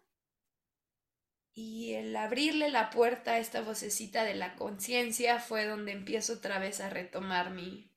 [1.54, 6.58] Y el abrirle la puerta a esta vocecita de la conciencia fue donde empiezo otra
[6.58, 7.90] vez a retomar mi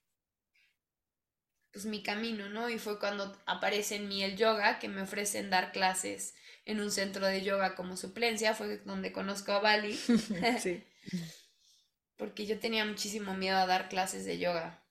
[1.72, 2.70] pues mi camino, ¿no?
[2.70, 6.90] Y fue cuando aparece en mí el yoga, que me ofrecen dar clases en un
[6.90, 9.94] centro de yoga como suplencia, fue donde conozco a Bali.
[10.58, 10.82] sí.
[12.16, 14.85] Porque yo tenía muchísimo miedo a dar clases de yoga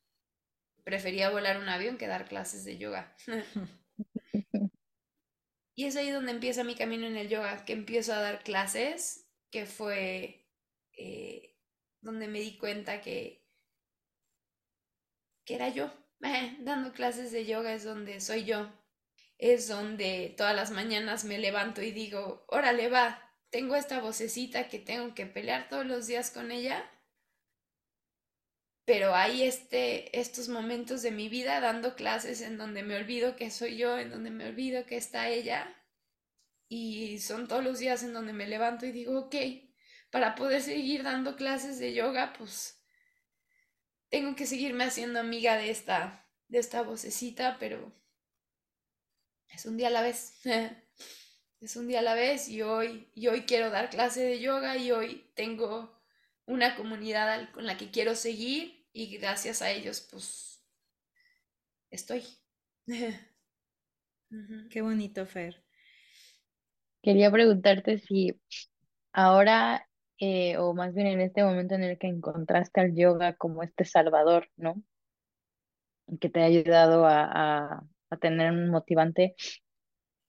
[0.86, 3.14] prefería volar un avión que dar clases de yoga.
[5.76, 9.28] y es ahí donde empieza mi camino en el yoga, que empiezo a dar clases,
[9.52, 10.48] que fue
[10.94, 11.58] eh,
[12.02, 13.44] donde me di cuenta que,
[15.44, 15.92] que era yo.
[16.60, 18.72] dando clases de yoga es donde soy yo.
[19.38, 24.80] Es donde todas las mañanas me levanto y digo, órale va, tengo esta vocecita que
[24.80, 26.90] tengo que pelear todos los días con ella
[28.86, 33.50] pero hay este, estos momentos de mi vida dando clases en donde me olvido que
[33.50, 35.76] soy yo, en donde me olvido que está ella.
[36.68, 39.36] Y son todos los días en donde me levanto y digo, ok,
[40.12, 42.84] para poder seguir dando clases de yoga, pues
[44.10, 47.92] tengo que seguirme haciendo amiga de esta, de esta vocecita, pero
[49.50, 50.34] es un día a la vez.
[51.60, 54.78] es un día a la vez y hoy, y hoy quiero dar clase de yoga
[54.78, 55.95] y hoy tengo
[56.46, 60.64] una comunidad con la que quiero seguir y gracias a ellos pues
[61.90, 62.24] estoy.
[64.70, 65.64] Qué bonito, Fer.
[67.02, 68.40] Quería preguntarte si
[69.14, 69.88] ahora,
[70.20, 73.86] eh, o más bien en este momento en el que encontraste al yoga como este
[73.86, 74.82] salvador, ¿no?
[76.20, 77.84] Que te ha ayudado a,
[78.22, 79.36] tener un motivante,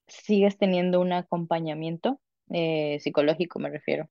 [0.08, 4.10] ¿sigues teniendo un acompañamiento eh, psicológico, me refiero?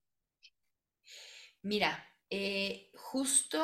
[1.66, 3.60] Mira, eh, justo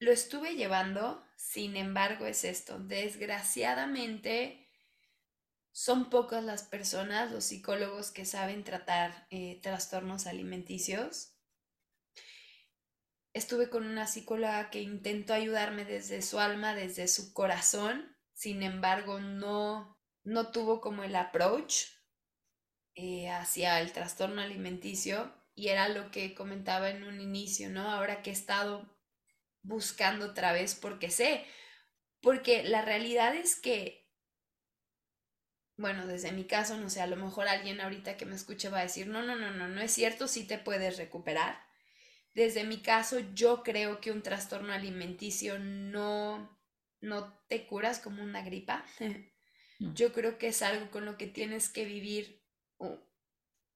[0.00, 4.68] lo estuve llevando, sin embargo es esto, desgraciadamente
[5.70, 11.36] son pocas las personas, los psicólogos que saben tratar eh, trastornos alimenticios.
[13.32, 19.20] Estuve con una psicóloga que intentó ayudarme desde su alma, desde su corazón, sin embargo
[19.20, 21.84] no, no tuvo como el approach
[22.96, 27.90] eh, hacia el trastorno alimenticio y era lo que comentaba en un inicio, ¿no?
[27.90, 28.98] Ahora que he estado
[29.62, 31.44] buscando otra vez porque sé,
[32.20, 34.02] porque la realidad es que
[35.76, 38.80] bueno, desde mi caso, no sé, a lo mejor alguien ahorita que me escuche va
[38.80, 41.60] a decir, no, no, no, no, no es cierto, sí te puedes recuperar.
[42.34, 46.58] Desde mi caso, yo creo que un trastorno alimenticio no,
[47.00, 48.84] no te curas como una gripa.
[49.78, 52.44] Yo creo que es algo con lo que tienes que vivir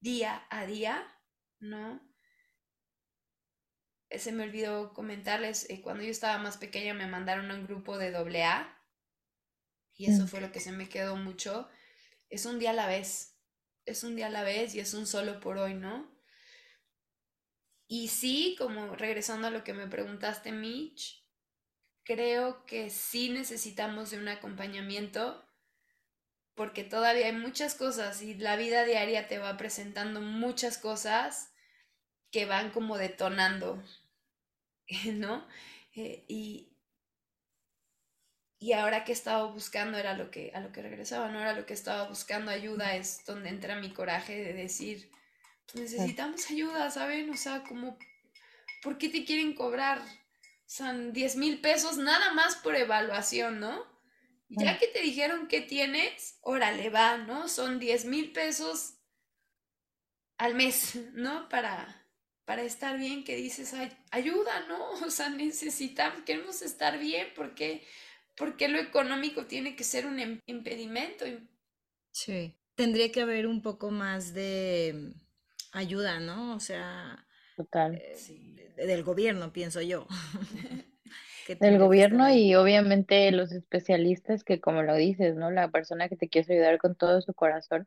[0.00, 1.04] día a día,
[1.60, 2.00] ¿no?
[4.08, 7.66] Eh, se me olvidó comentarles, eh, cuando yo estaba más pequeña me mandaron a un
[7.66, 8.72] grupo de AA
[9.94, 11.68] y eso fue lo que se me quedó mucho
[12.30, 13.38] es un día a la vez,
[13.84, 16.14] es un día a la vez y es un solo por hoy, ¿no?
[17.88, 21.24] Y sí, como regresando a lo que me preguntaste, Mitch,
[22.02, 25.45] creo que sí necesitamos de un acompañamiento
[26.56, 31.52] porque todavía hay muchas cosas y la vida diaria te va presentando muchas cosas
[32.32, 33.80] que van como detonando,
[35.12, 35.46] ¿no?
[35.94, 36.72] Eh, y,
[38.58, 41.66] y ahora que estaba buscando era lo que a lo que regresaba, no era lo
[41.66, 45.12] que estaba buscando ayuda, es donde entra mi coraje de decir,
[45.66, 47.28] pues necesitamos ayuda, ¿saben?
[47.30, 47.98] O sea, como,
[48.82, 50.00] ¿por qué te quieren cobrar?
[50.64, 53.95] Son 10 mil pesos nada más por evaluación, ¿no?
[54.48, 57.48] Ya que te dijeron qué tienes, órale, va, ¿no?
[57.48, 58.94] Son 10 mil pesos
[60.38, 61.48] al mes, ¿no?
[61.48, 62.06] Para,
[62.44, 63.74] para estar bien, que dices,
[64.10, 64.90] ayuda, ¿no?
[65.06, 67.86] O sea, necesitamos, queremos estar bien porque
[68.36, 71.24] ¿Por qué lo económico tiene que ser un em, impedimento?
[72.12, 75.14] Sí, tendría que haber un poco más de
[75.72, 76.54] ayuda, ¿no?
[76.54, 77.26] O sea,
[77.56, 77.94] Total.
[77.94, 80.06] Eh, del gobierno, pienso yo.
[81.54, 85.50] del gobierno y obviamente los especialistas que como lo dices, ¿no?
[85.50, 87.86] La persona que te quiere ayudar con todo su corazón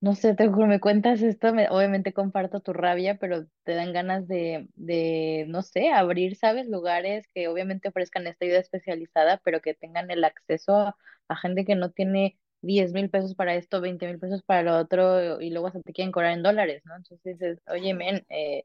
[0.00, 3.92] no sé, te juro, me cuentas esto, me- obviamente comparto tu rabia, pero te dan
[3.92, 6.68] ganas de, de, no sé, abrir, ¿sabes?
[6.68, 10.96] Lugares que obviamente ofrezcan esta ayuda especializada, pero que tengan el acceso a,
[11.28, 14.76] a gente que no tiene diez mil pesos para esto, veinte mil pesos para lo
[14.78, 16.96] otro, y luego se te quieren cobrar en dólares, ¿no?
[16.96, 18.64] Entonces dices, oye, men, eh,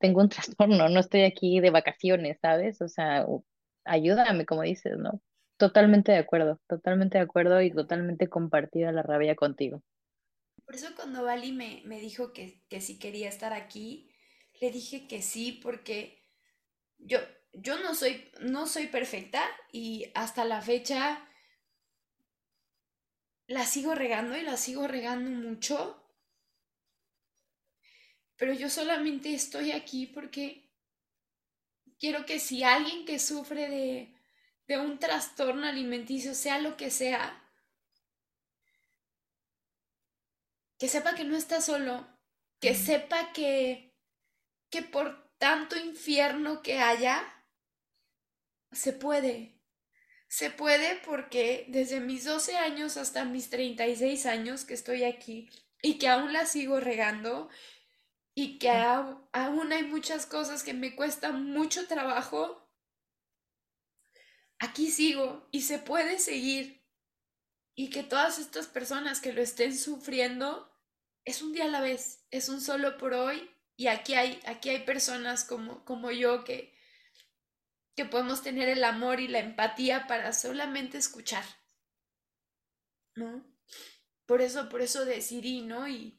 [0.00, 0.28] tengo un
[0.58, 2.80] trastorno, no estoy aquí de vacaciones, ¿sabes?
[2.82, 3.26] O sea,
[3.84, 5.20] ayúdame, como dices, ¿no?
[5.58, 9.82] Totalmente de acuerdo, totalmente de acuerdo y totalmente compartida la rabia contigo.
[10.64, 14.10] Por eso cuando Bali me, me dijo que, que si quería estar aquí,
[14.60, 16.22] le dije que sí, porque
[16.98, 17.18] yo,
[17.52, 19.42] yo no soy, no soy perfecta
[19.72, 21.26] y hasta la fecha
[23.46, 25.99] la sigo regando y la sigo regando mucho.
[28.40, 30.66] Pero yo solamente estoy aquí porque
[31.98, 34.14] quiero que si alguien que sufre de,
[34.66, 37.46] de un trastorno alimenticio, sea lo que sea,
[40.78, 42.08] que sepa que no está solo,
[42.60, 43.94] que sepa que,
[44.70, 47.22] que por tanto infierno que haya,
[48.72, 49.60] se puede.
[50.28, 55.50] Se puede porque desde mis 12 años hasta mis 36 años que estoy aquí
[55.82, 57.50] y que aún la sigo regando
[58.40, 62.66] y que aún hay muchas cosas que me cuestan mucho trabajo,
[64.58, 66.82] aquí sigo y se puede seguir.
[67.74, 70.74] Y que todas estas personas que lo estén sufriendo
[71.26, 74.70] es un día a la vez, es un solo por hoy y aquí hay, aquí
[74.70, 76.74] hay personas como, como yo que,
[77.94, 81.44] que podemos tener el amor y la empatía para solamente escuchar,
[83.16, 83.44] ¿no?
[84.24, 85.86] Por eso, por eso decidí, ¿no?
[85.88, 86.18] Y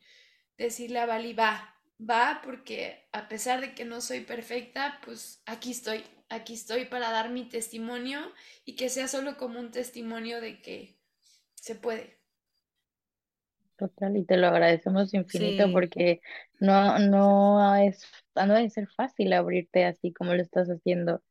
[0.56, 5.72] decirle a Bali, va, va, porque a pesar de que no soy perfecta, pues aquí
[5.72, 8.20] estoy, aquí estoy para dar mi testimonio
[8.66, 10.98] y que sea solo como un testimonio de que
[11.56, 12.20] se puede.
[13.78, 16.22] Total, y te lo agradecemos infinito porque
[16.60, 21.24] no, no es, no debe ser fácil abrirte así como lo estás haciendo.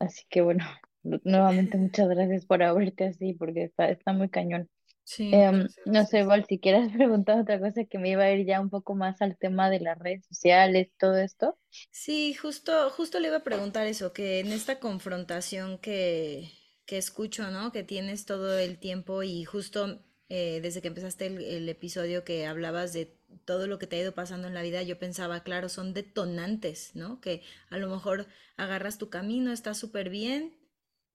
[0.00, 0.64] Así que bueno,
[1.24, 4.68] nuevamente muchas gracias por abrirte así porque está, está muy cañón.
[5.08, 8.46] Sí, Em, no sé, Val, si quieres preguntar otra cosa que me iba a ir
[8.46, 11.58] ya un poco más al tema de las redes sociales, todo esto.
[11.90, 16.52] Sí, justo, justo le iba a preguntar eso, que en esta confrontación que,
[16.84, 17.72] que escucho, ¿no?
[17.72, 22.92] Que tienes todo el tiempo y justo eh, desde que empezaste el, episodio que hablabas
[22.92, 25.94] de todo lo que te ha ido pasando en la vida, yo pensaba, claro, son
[25.94, 27.18] detonantes, ¿no?
[27.22, 27.40] Que
[27.70, 28.26] a lo mejor
[28.58, 30.57] agarras tu camino, está súper bien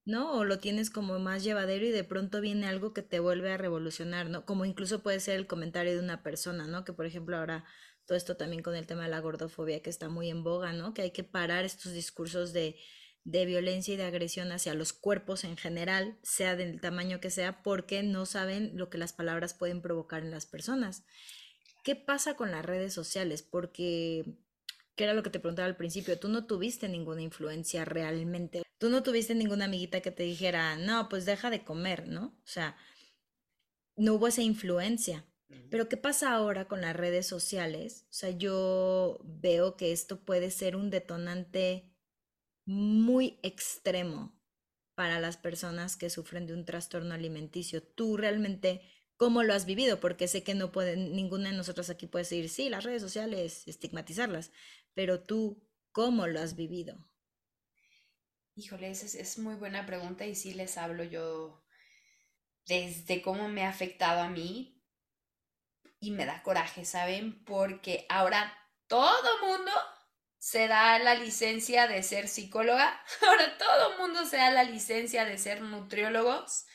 [0.05, 0.33] ¿no?
[0.33, 3.57] O lo tienes como más llevadero y de pronto viene algo que te vuelve a
[3.57, 4.45] revolucionar, ¿no?
[4.45, 6.83] Como incluso puede ser el comentario de una persona, ¿no?
[6.83, 7.63] Que por ejemplo ahora
[8.05, 10.93] todo esto también con el tema de la gordofobia que está muy en boga, ¿no?
[10.93, 12.75] Que hay que parar estos discursos de,
[13.23, 17.63] de violencia y de agresión hacia los cuerpos en general, sea del tamaño que sea,
[17.63, 21.05] porque no saben lo que las palabras pueden provocar en las personas.
[21.83, 23.41] ¿Qué pasa con las redes sociales?
[23.41, 24.25] Porque
[24.95, 28.63] que era lo que te preguntaba al principio, tú no tuviste ninguna influencia realmente.
[28.77, 32.25] Tú no tuviste ninguna amiguita que te dijera, no, pues deja de comer, ¿no?
[32.25, 32.75] O sea,
[33.95, 35.25] no hubo esa influencia.
[35.69, 38.05] Pero ¿qué pasa ahora con las redes sociales?
[38.09, 41.91] O sea, yo veo que esto puede ser un detonante
[42.65, 44.39] muy extremo
[44.95, 47.83] para las personas que sufren de un trastorno alimenticio.
[47.83, 48.81] Tú realmente,
[49.15, 49.99] ¿cómo lo has vivido?
[49.99, 53.63] Porque sé que no pueden, ninguna de nosotros aquí puede decir, sí, las redes sociales,
[53.67, 54.51] estigmatizarlas,
[54.93, 57.09] pero tú, ¿cómo lo has vivido?
[58.55, 61.63] Híjole, esa es, es muy buena pregunta y sí les hablo yo
[62.65, 64.81] desde cómo me ha afectado a mí
[65.99, 67.43] y me da coraje, ¿saben?
[67.45, 68.53] Porque ahora
[68.87, 69.71] todo mundo
[70.37, 75.37] se da la licencia de ser psicóloga, ahora todo mundo se da la licencia de
[75.37, 76.65] ser nutriólogos,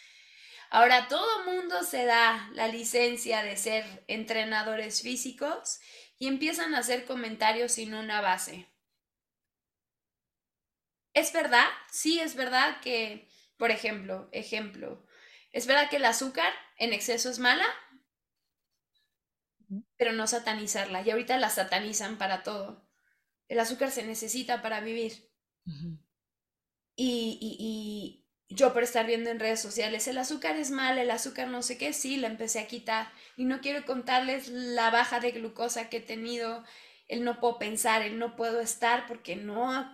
[0.71, 5.81] ahora todo mundo se da la licencia de ser entrenadores físicos
[6.19, 8.69] y empiezan a hacer comentarios sin una base.
[11.15, 15.05] Es verdad, sí es verdad que, por ejemplo, ejemplo,
[15.53, 17.67] es verdad que el azúcar en exceso es mala,
[19.97, 21.03] pero no satanizarla.
[21.03, 22.89] Y ahorita la satanizan para todo.
[23.49, 25.31] El azúcar se necesita para vivir.
[26.97, 31.49] y, y, yo por estar viendo en redes sociales, el azúcar es mal, el azúcar
[31.49, 33.13] no sé qué, sí, la empecé a quitar.
[33.37, 36.65] Y no quiero contarles la baja de glucosa que he tenido,
[37.09, 39.93] el no puedo pensar, el no puedo estar porque no,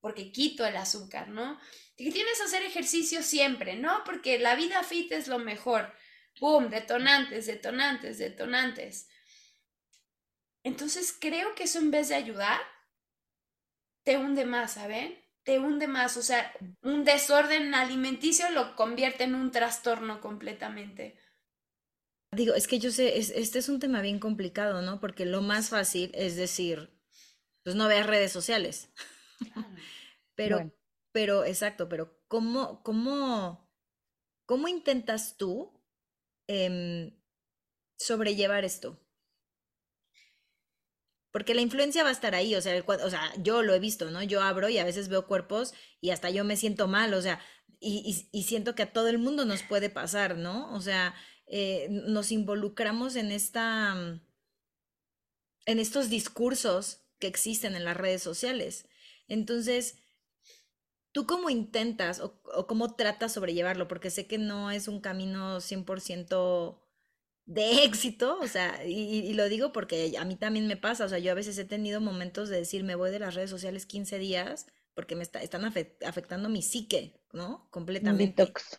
[0.00, 1.58] porque quito el azúcar, ¿no?
[1.96, 4.02] Y tienes que hacer ejercicio siempre, ¿no?
[4.04, 5.92] Porque la vida fit es lo mejor.
[6.40, 6.68] ¡Pum!
[6.68, 9.08] Detonantes, detonantes, detonantes.
[10.62, 12.60] Entonces creo que eso en vez de ayudar,
[14.02, 15.23] te hunde más, ¿saben?
[15.44, 21.16] Te hunde más, o sea, un desorden alimenticio lo convierte en un trastorno completamente.
[22.32, 25.00] Digo, es que yo sé, este es un tema bien complicado, ¿no?
[25.00, 26.90] Porque lo más fácil es decir,
[27.62, 28.92] pues no veas redes sociales.
[30.34, 30.72] pero,
[31.12, 33.70] pero, exacto, pero ¿cómo, cómo,
[34.46, 35.80] cómo intentas tú
[36.48, 37.16] em,
[37.98, 39.03] sobrellevar esto?
[41.34, 44.08] Porque la influencia va a estar ahí, o sea, o sea, yo lo he visto,
[44.08, 44.22] ¿no?
[44.22, 47.40] Yo abro y a veces veo cuerpos y hasta yo me siento mal, o sea,
[47.80, 50.72] y, siento que a todo el mundo nos puede pasar, ¿no?
[50.72, 51.12] O sea,
[51.48, 54.20] eh, nos involucramos en esta, mm,
[55.66, 58.86] en estos discursos que existen en las redes sociales.
[59.26, 59.96] Entonces,
[61.10, 63.88] ¿tú cómo intentas o, cómo tratas sobrellevarlo?
[63.88, 66.83] Porque sé que no es un camino 100%
[67.46, 71.18] de éxito, o sea, y, lo digo porque a mí también me pasa, o sea,
[71.18, 74.18] yo a veces he tenido momentos de decir, me voy de las redes sociales 15
[74.18, 77.68] días porque me están afectando mi psique, ¿no?
[77.70, 78.42] Completamente.
[78.42, 78.78] Un detox.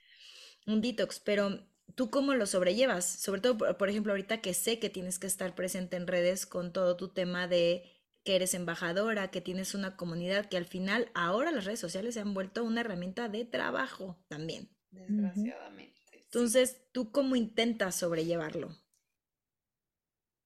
[0.65, 1.59] Un detox, pero
[1.93, 3.05] ¿tú cómo lo sobrellevas?
[3.05, 6.73] Sobre todo, por, ejemplo, ahorita que sé que tienes que estar presente en redes con
[6.73, 7.83] todo tu tema de
[8.23, 12.21] que eres embajadora, que tienes una comunidad, que al final ahora las redes sociales se
[12.21, 14.69] han vuelto una herramienta de trabajo también.
[14.89, 16.01] Desgraciadamente.
[16.35, 18.75] Entonces, ¿tú cómo intentas sobrellevarlo?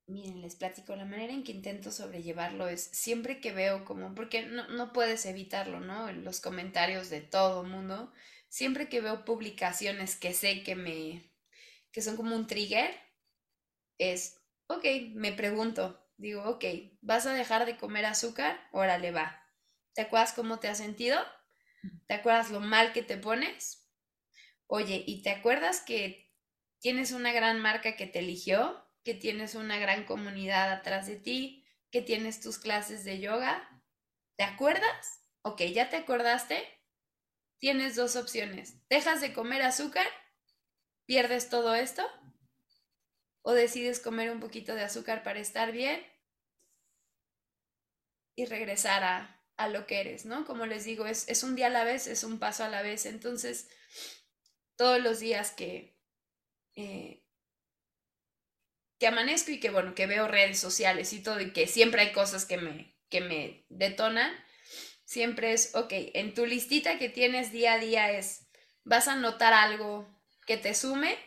[0.07, 4.45] Miren, les platico, la manera en que intento sobrellevarlo es siempre que veo como, porque
[4.45, 6.11] no, no puedes evitarlo, ¿no?
[6.11, 8.11] Los comentarios de todo mundo,
[8.49, 11.31] siempre que veo publicaciones que sé que me,
[11.91, 12.91] que son como un trigger,
[13.99, 16.65] es, ok, me pregunto, digo, ok,
[17.01, 18.59] ¿vas a dejar de comer azúcar?
[18.71, 19.43] Órale, va.
[19.93, 21.19] ¿Te acuerdas cómo te has sentido?
[22.07, 23.88] ¿Te acuerdas lo mal que te pones?
[24.71, 26.31] Oye, ¿y te acuerdas que
[26.79, 28.85] tienes una gran marca que te eligió?
[29.03, 33.67] Que tienes una gran comunidad atrás de ti, que tienes tus clases de yoga.
[34.37, 35.23] ¿Te acuerdas?
[35.41, 36.63] Ok, ¿ya te acordaste?
[37.57, 38.75] Tienes dos opciones.
[38.89, 40.05] ¿Dejas de comer azúcar?
[41.07, 42.07] ¿Pierdes todo esto?
[43.41, 46.05] ¿O decides comer un poquito de azúcar para estar bien?
[48.35, 50.45] Y regresar a, a lo que eres, ¿no?
[50.45, 52.83] Como les digo, es, es un día a la vez, es un paso a la
[52.83, 53.07] vez.
[53.07, 53.67] Entonces,
[54.79, 55.93] todos los días que,
[56.77, 57.21] eh,
[58.97, 62.13] que amanezco y que, bueno, que veo redes sociales y todo y que siempre hay
[62.13, 64.31] cosas que me, que me detonan,
[65.03, 68.47] siempre es, ok, en tu listita que tienes día a día es,
[68.85, 70.07] vas a notar algo
[70.47, 71.17] que te sume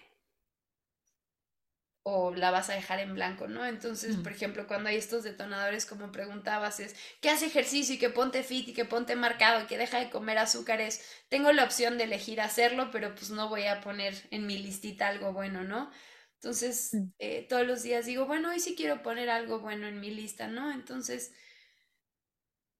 [2.04, 3.64] o la vas a dejar en blanco, ¿no?
[3.64, 8.10] Entonces, por ejemplo, cuando hay estos detonadores, como preguntabas, es que hace ejercicio y que
[8.10, 11.98] ponte fit y que ponte marcado y que deja de comer azúcares, tengo la opción
[11.98, 15.90] de elegir hacerlo, pero pues no voy a poner en mi listita algo bueno, ¿no?
[16.34, 17.12] Entonces, Mm.
[17.18, 20.48] eh, todos los días digo, bueno, hoy sí quiero poner algo bueno en mi lista,
[20.48, 20.72] ¿no?
[20.72, 21.32] Entonces,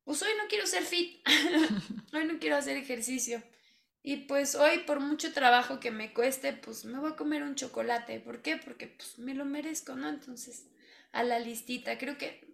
[0.04, 1.20] pues hoy no quiero ser fit,
[2.12, 3.42] hoy no quiero hacer ejercicio.
[4.04, 7.54] Y pues hoy, por mucho trabajo que me cueste, pues me voy a comer un
[7.54, 8.20] chocolate.
[8.20, 8.56] ¿Por qué?
[8.56, 10.08] Porque pues me lo merezco, ¿no?
[10.08, 10.66] Entonces,
[11.12, 12.52] a la listita, creo que,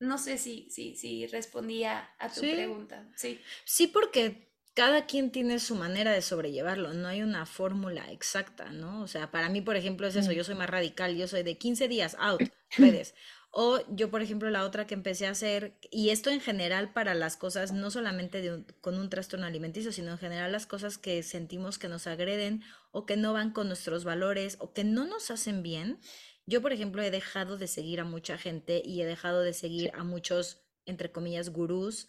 [0.00, 2.50] no sé si, si, si respondía a tu Sí.
[2.50, 3.08] pregunta.
[3.16, 3.40] Sí.
[3.64, 9.02] Sí, porque cada quien tiene su manera de sobrellevarlo, no hay una fórmula exacta, ¿no?
[9.02, 10.34] O sea, para mí, por ejemplo, es eso, Mm.
[10.34, 13.14] yo soy más radical, yo soy de 15 días out, redes.
[13.50, 17.14] O yo, por ejemplo, la otra que empecé a hacer, y esto en general para
[17.14, 20.98] las cosas, no solamente de un- con un trastorno alimenticio, sino en general las cosas
[20.98, 25.06] que sentimos que nos agreden o que no van con nuestros valores o que no
[25.06, 25.98] nos hacen bien.
[26.46, 29.90] Yo, por ejemplo, he dejado de seguir a mucha gente y he dejado de seguir
[29.94, 32.08] a muchos, entre comillas, gurús,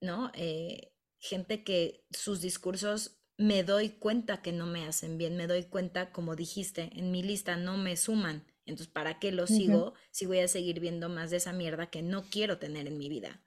[0.00, 0.30] ¿no?
[0.34, 5.64] Eh, gente que sus discursos me doy cuenta que no me hacen bien, me doy
[5.64, 8.46] cuenta, como dijiste, en mi lista no me suman.
[8.66, 12.02] Entonces, ¿para qué Ujú, sigo si voy a seguir viendo más de esa mierda que
[12.02, 13.42] no quiero tener en mi vida?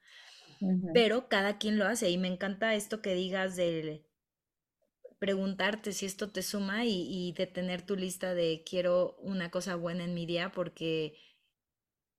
[0.91, 4.05] Pero cada quien lo hace y me encanta esto que digas de
[5.19, 9.75] preguntarte si esto te suma y, y de tener tu lista de quiero una cosa
[9.75, 11.13] buena en mi día porque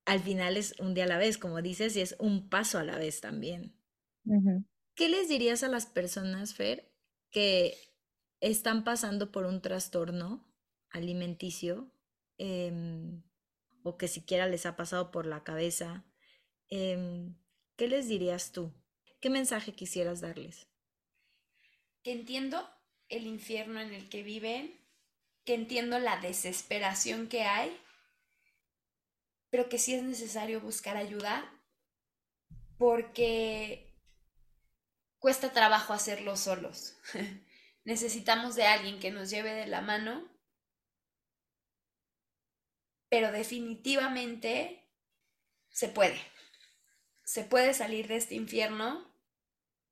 [0.05, 2.85] al final es un día a la vez, como dices, y es un paso a
[2.85, 3.81] la vez también.
[4.95, 6.93] ¿Qué les dirías a las personas, Fer,
[7.31, 7.77] que
[8.41, 10.55] están pasando por un trastorno
[10.91, 11.93] alimenticio
[12.41, 13.23] em,
[13.83, 16.07] o que siquiera les ha pasado por la cabeza?
[16.69, 17.37] Em,
[17.77, 18.73] ¿qué les dirías tú?
[19.21, 20.67] ¿Qué mensaje quisieras darles?
[22.03, 22.67] Que entiendo
[23.11, 24.81] el infierno en el que viven,
[25.45, 27.79] que entiendo la desesperación que hay,
[29.51, 31.53] pero que sí es necesario buscar ayuda
[32.79, 34.01] porque
[35.19, 36.97] cuesta trabajo hacerlo solos.
[37.85, 40.27] Necesitamos de alguien que nos lleve de la mano,
[43.11, 44.89] pero definitivamente
[45.69, 46.19] se puede.
[47.25, 49.11] Se puede salir de este infierno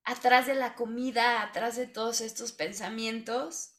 [0.05, 3.75] atrás de la comida, atrás de todos estos pensamientos.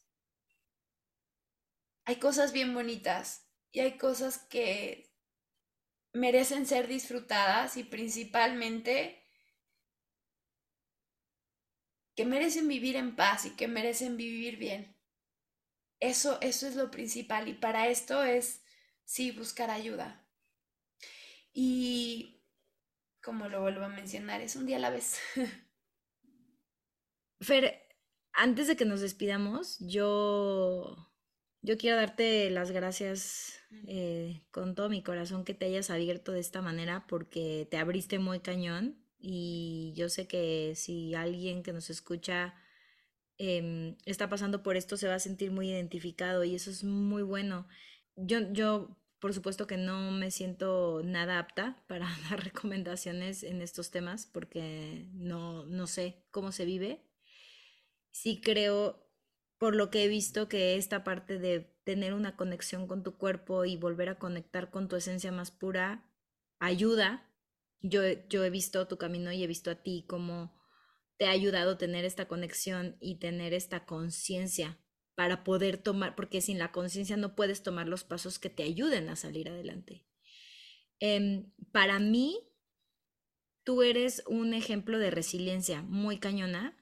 [2.06, 5.12] Hay cosas bien bonitas y hay cosas que
[6.14, 9.24] merecen ser disfrutadas y principalmente
[12.16, 14.98] que merecen vivir en paz y que merecen vivir bien.
[16.02, 18.62] Eso, eso es lo principal y para esto es,
[19.10, 20.24] sí, buscar ayuda.
[21.52, 22.44] Y,
[23.24, 25.20] como lo vuelvo a mencionar, es un día a la vez.
[27.42, 27.88] Fer,
[28.34, 30.96] antes de que nos despidamos, yo,
[31.64, 36.42] yo quiero darte las gracias eh, con todo mi corazón que te hayas abierto de
[36.42, 41.90] esta manera porque te abriste muy cañón y yo sé que si alguien que nos
[41.90, 42.54] escucha
[43.38, 47.24] em, está pasando por esto se va a sentir muy identificado y eso es muy
[47.24, 47.68] bueno.
[48.22, 53.92] Yo, yo, por supuesto que no me siento nada apta para dar recomendaciones en estos
[53.92, 57.10] temas porque no, no sé cómo se vive
[58.12, 59.06] sí creo,
[59.58, 63.66] por lo que he visto, que esta parte de tener una conexión con tu cuerpo
[63.66, 66.06] y volver a conectar con tu esencia más pura
[66.60, 67.26] ayuda.
[67.82, 70.54] Yo, yo he visto tu camino y he visto a ti cómo
[71.18, 74.78] te ha ayudado tener esta conexión y tener esta conciencia
[75.20, 79.10] para poder tomar, porque sin la conciencia no puedes tomar los pasos que te ayuden
[79.10, 80.06] a salir adelante.
[81.02, 82.40] Em, para mí,
[83.66, 86.78] tú eres un ejemplo de resiliencia muy cañona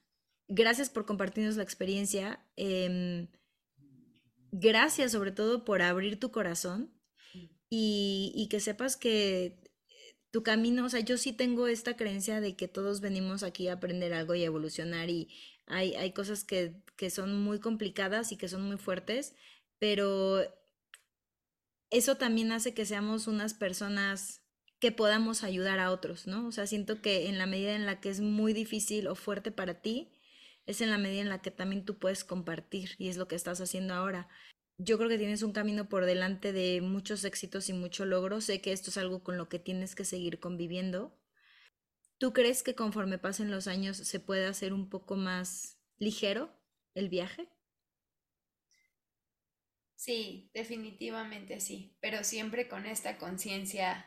[0.46, 2.46] gracias por compartirnos la experiencia.
[2.56, 3.26] Eh,
[4.52, 6.94] gracias sobre todo por abrir tu corazón
[7.68, 9.58] y, y, que sepas que
[10.30, 13.72] tu camino, o sea, yo sí tengo esta creencia de que todos venimos aquí a
[13.72, 15.28] aprender algo y evolucionar y
[15.68, 19.34] hay, cosas que, que son muy complicadas y que son muy fuertes,
[19.78, 20.42] pero
[21.90, 24.42] eso también hace que seamos unas personas
[24.78, 26.46] que podamos ayudar a otros, ¿no?
[26.46, 29.50] O sea, siento que en la medida en la que es muy difícil o fuerte
[29.50, 30.12] para ti,
[30.66, 33.36] es en la medida en la que también tú puedes compartir y es lo que
[33.36, 34.28] estás haciendo ahora.
[34.76, 38.40] Yo creo que tienes un camino por delante de muchos éxitos y mucho logro.
[38.40, 41.12] Sé que esto es algo con lo que tienes que seguir conviviendo.
[42.18, 46.50] ¿Tú crees que conforme pasen los años se puede hacer un poco más ligero
[46.94, 47.48] el viaje?
[49.96, 54.06] Sí, definitivamente sí, pero siempre con esta conciencia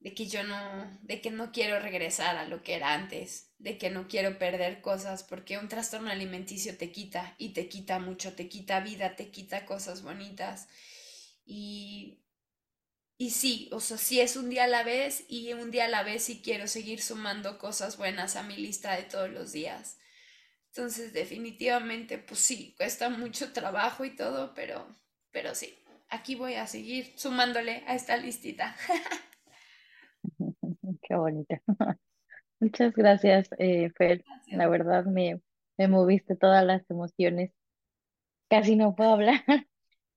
[0.00, 3.78] de que yo no, de que no quiero regresar a lo que era antes, de
[3.78, 8.34] que no quiero perder cosas, porque un trastorno alimenticio te quita y te quita mucho,
[8.34, 10.68] te quita vida, te quita cosas bonitas.
[11.44, 12.21] Y,
[13.22, 15.88] y sí, o sea, sí es un día a la vez y un día a
[15.88, 19.96] la vez sí quiero seguir sumando cosas buenas a mi lista de todos los días.
[20.70, 24.88] Entonces, definitivamente, pues sí, cuesta mucho trabajo y todo, pero,
[25.30, 28.74] pero sí, aquí voy a seguir sumándole a esta listita.
[31.02, 31.62] Qué bonita.
[32.58, 34.24] Muchas gracias, eh, Fer.
[34.48, 35.40] La verdad me,
[35.78, 37.52] me moviste todas las emociones.
[38.50, 39.44] Casi no puedo hablar,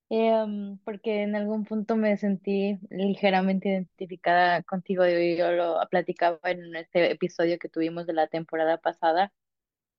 [0.09, 5.05] em, porque en algún punto me sentí ligeramente identificada contigo.
[5.05, 9.33] Yo, lo platicaba en este episodio que tuvimos de la temporada pasada.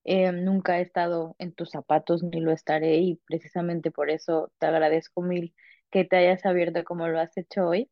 [0.04, 4.66] Em, nunca he estado en tus zapatos ni lo estaré y precisamente por eso te
[4.66, 5.54] agradezco mil
[5.90, 7.90] que te hayas abierto como lo has hecho hoy.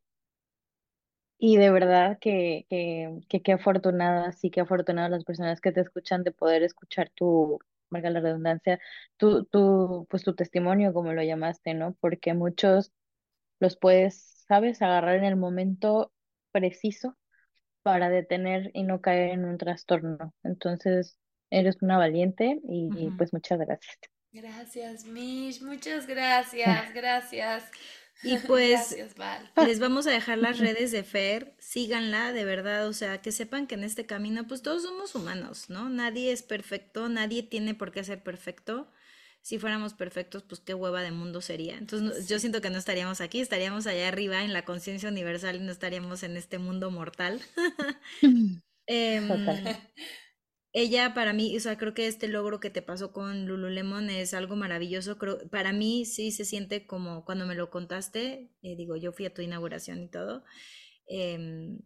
[1.37, 5.81] Y de verdad que, que, que qué afortunadas y qué afortunadas las personas que te
[5.81, 7.59] escuchan de poder escuchar tu,
[7.89, 8.79] valga la redundancia,
[9.17, 11.95] tu, tu, pues tu testimonio, como lo llamaste, ¿no?
[11.99, 12.91] Porque muchos
[13.59, 16.11] los puedes, ¿sabes?, agarrar en el momento
[16.51, 17.17] preciso
[17.83, 20.33] para detener y no caer en un trastorno.
[20.43, 21.17] Entonces,
[21.49, 23.97] eres una valiente y pues muchas gracias.
[24.31, 27.71] Gracias, Mish, muchas gracias, gracias.
[28.23, 28.95] Y pues
[29.65, 33.67] les vamos a dejar las redes de Fer, síganla de verdad, o sea, que sepan
[33.67, 35.89] que en este camino pues todos somos humanos, ¿no?
[35.89, 38.91] Nadie es perfecto, nadie tiene por qué ser perfecto.
[39.41, 41.77] Si fuéramos perfectos, pues qué hueva de mundo sería.
[41.77, 45.59] Entonces yo siento que no estaríamos aquí, estaríamos allá arriba en la conciencia universal y
[45.59, 47.39] no estaríamos en este mundo mortal.
[48.87, 49.21] eh,
[50.75, 54.33] ella para mí, o sea, creo que este logro que te pasó con Lululemon es
[54.33, 55.17] algo maravilloso.
[55.49, 59.33] Para mí sí se siente como cuando me lo contaste, eh, digo, yo fui a
[59.33, 60.43] tu inauguración y todo,
[61.07, 61.79] em,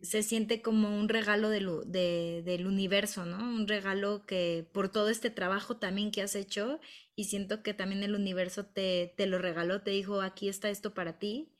[0.00, 3.38] se siente como un regalo de, del universo, ¿no?
[3.38, 6.78] Un regalo que por todo este trabajo también que has hecho
[7.16, 10.94] y siento que también el universo te, te lo regaló, te dijo, aquí está esto
[10.94, 11.52] para ti.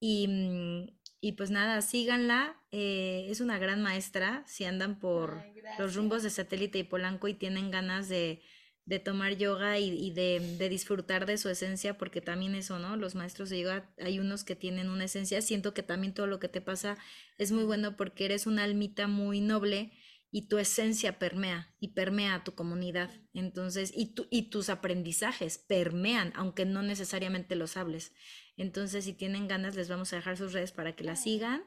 [0.00, 0.88] Y, mm,
[1.24, 2.60] y pues nada, síganla.
[2.72, 4.42] Eh, es una gran maestra.
[4.48, 5.40] Si andan por
[5.78, 8.42] los rumbos de satélite y Polanco y tienen ganas de,
[8.86, 12.96] de tomar yoga y, de, de, disfrutar de su esencia, porque también eso, ¿no?
[12.96, 15.40] Los maestros de yoga, hay unos que tienen una esencia.
[15.42, 16.98] Siento que también todo lo que te pasa
[17.38, 19.92] es muy bueno porque eres una almita muy noble
[20.32, 23.12] y tu esencia permea y permea a tu comunidad.
[23.32, 28.12] Entonces, y, tu, y tus aprendizajes permean, aunque no necesariamente los hables.
[28.56, 31.64] Entonces, si tienen ganas, les vamos a dejar sus redes para que la sigan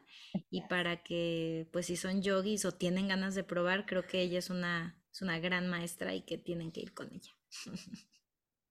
[0.50, 4.40] y para que, pues, si son yogis o tienen ganas de probar, creo que ella
[4.40, 7.32] es una, es una gran maestra y que tienen que ir con ella.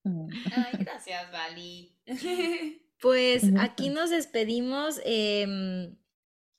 [0.04, 0.28] Mm.
[0.54, 1.96] Ay, gracias, Vali.
[3.00, 4.98] Pues aquí nos despedimos.
[5.04, 5.94] Em,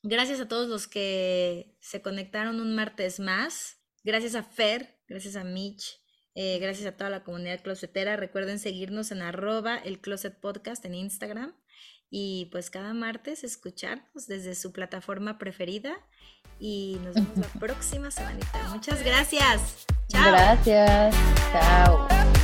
[0.04, 3.80] gracias a todos los que se conectaron un martes más.
[4.04, 6.05] Gracias a Fer, gracias a Mitch,
[6.36, 8.18] eh, gracias a toda la comunidad closetera.
[8.18, 11.56] Recuerden seguirnos en arroba el closet podcast en Instagram.
[12.10, 15.96] Y pues cada martes escucharnos desde su plataforma preferida.
[16.60, 18.70] Y nos vemos la próxima semanita.
[18.70, 19.86] Muchas gracias.
[20.10, 20.32] Chao.
[20.32, 21.16] Gracias.
[21.52, 22.35] Chao.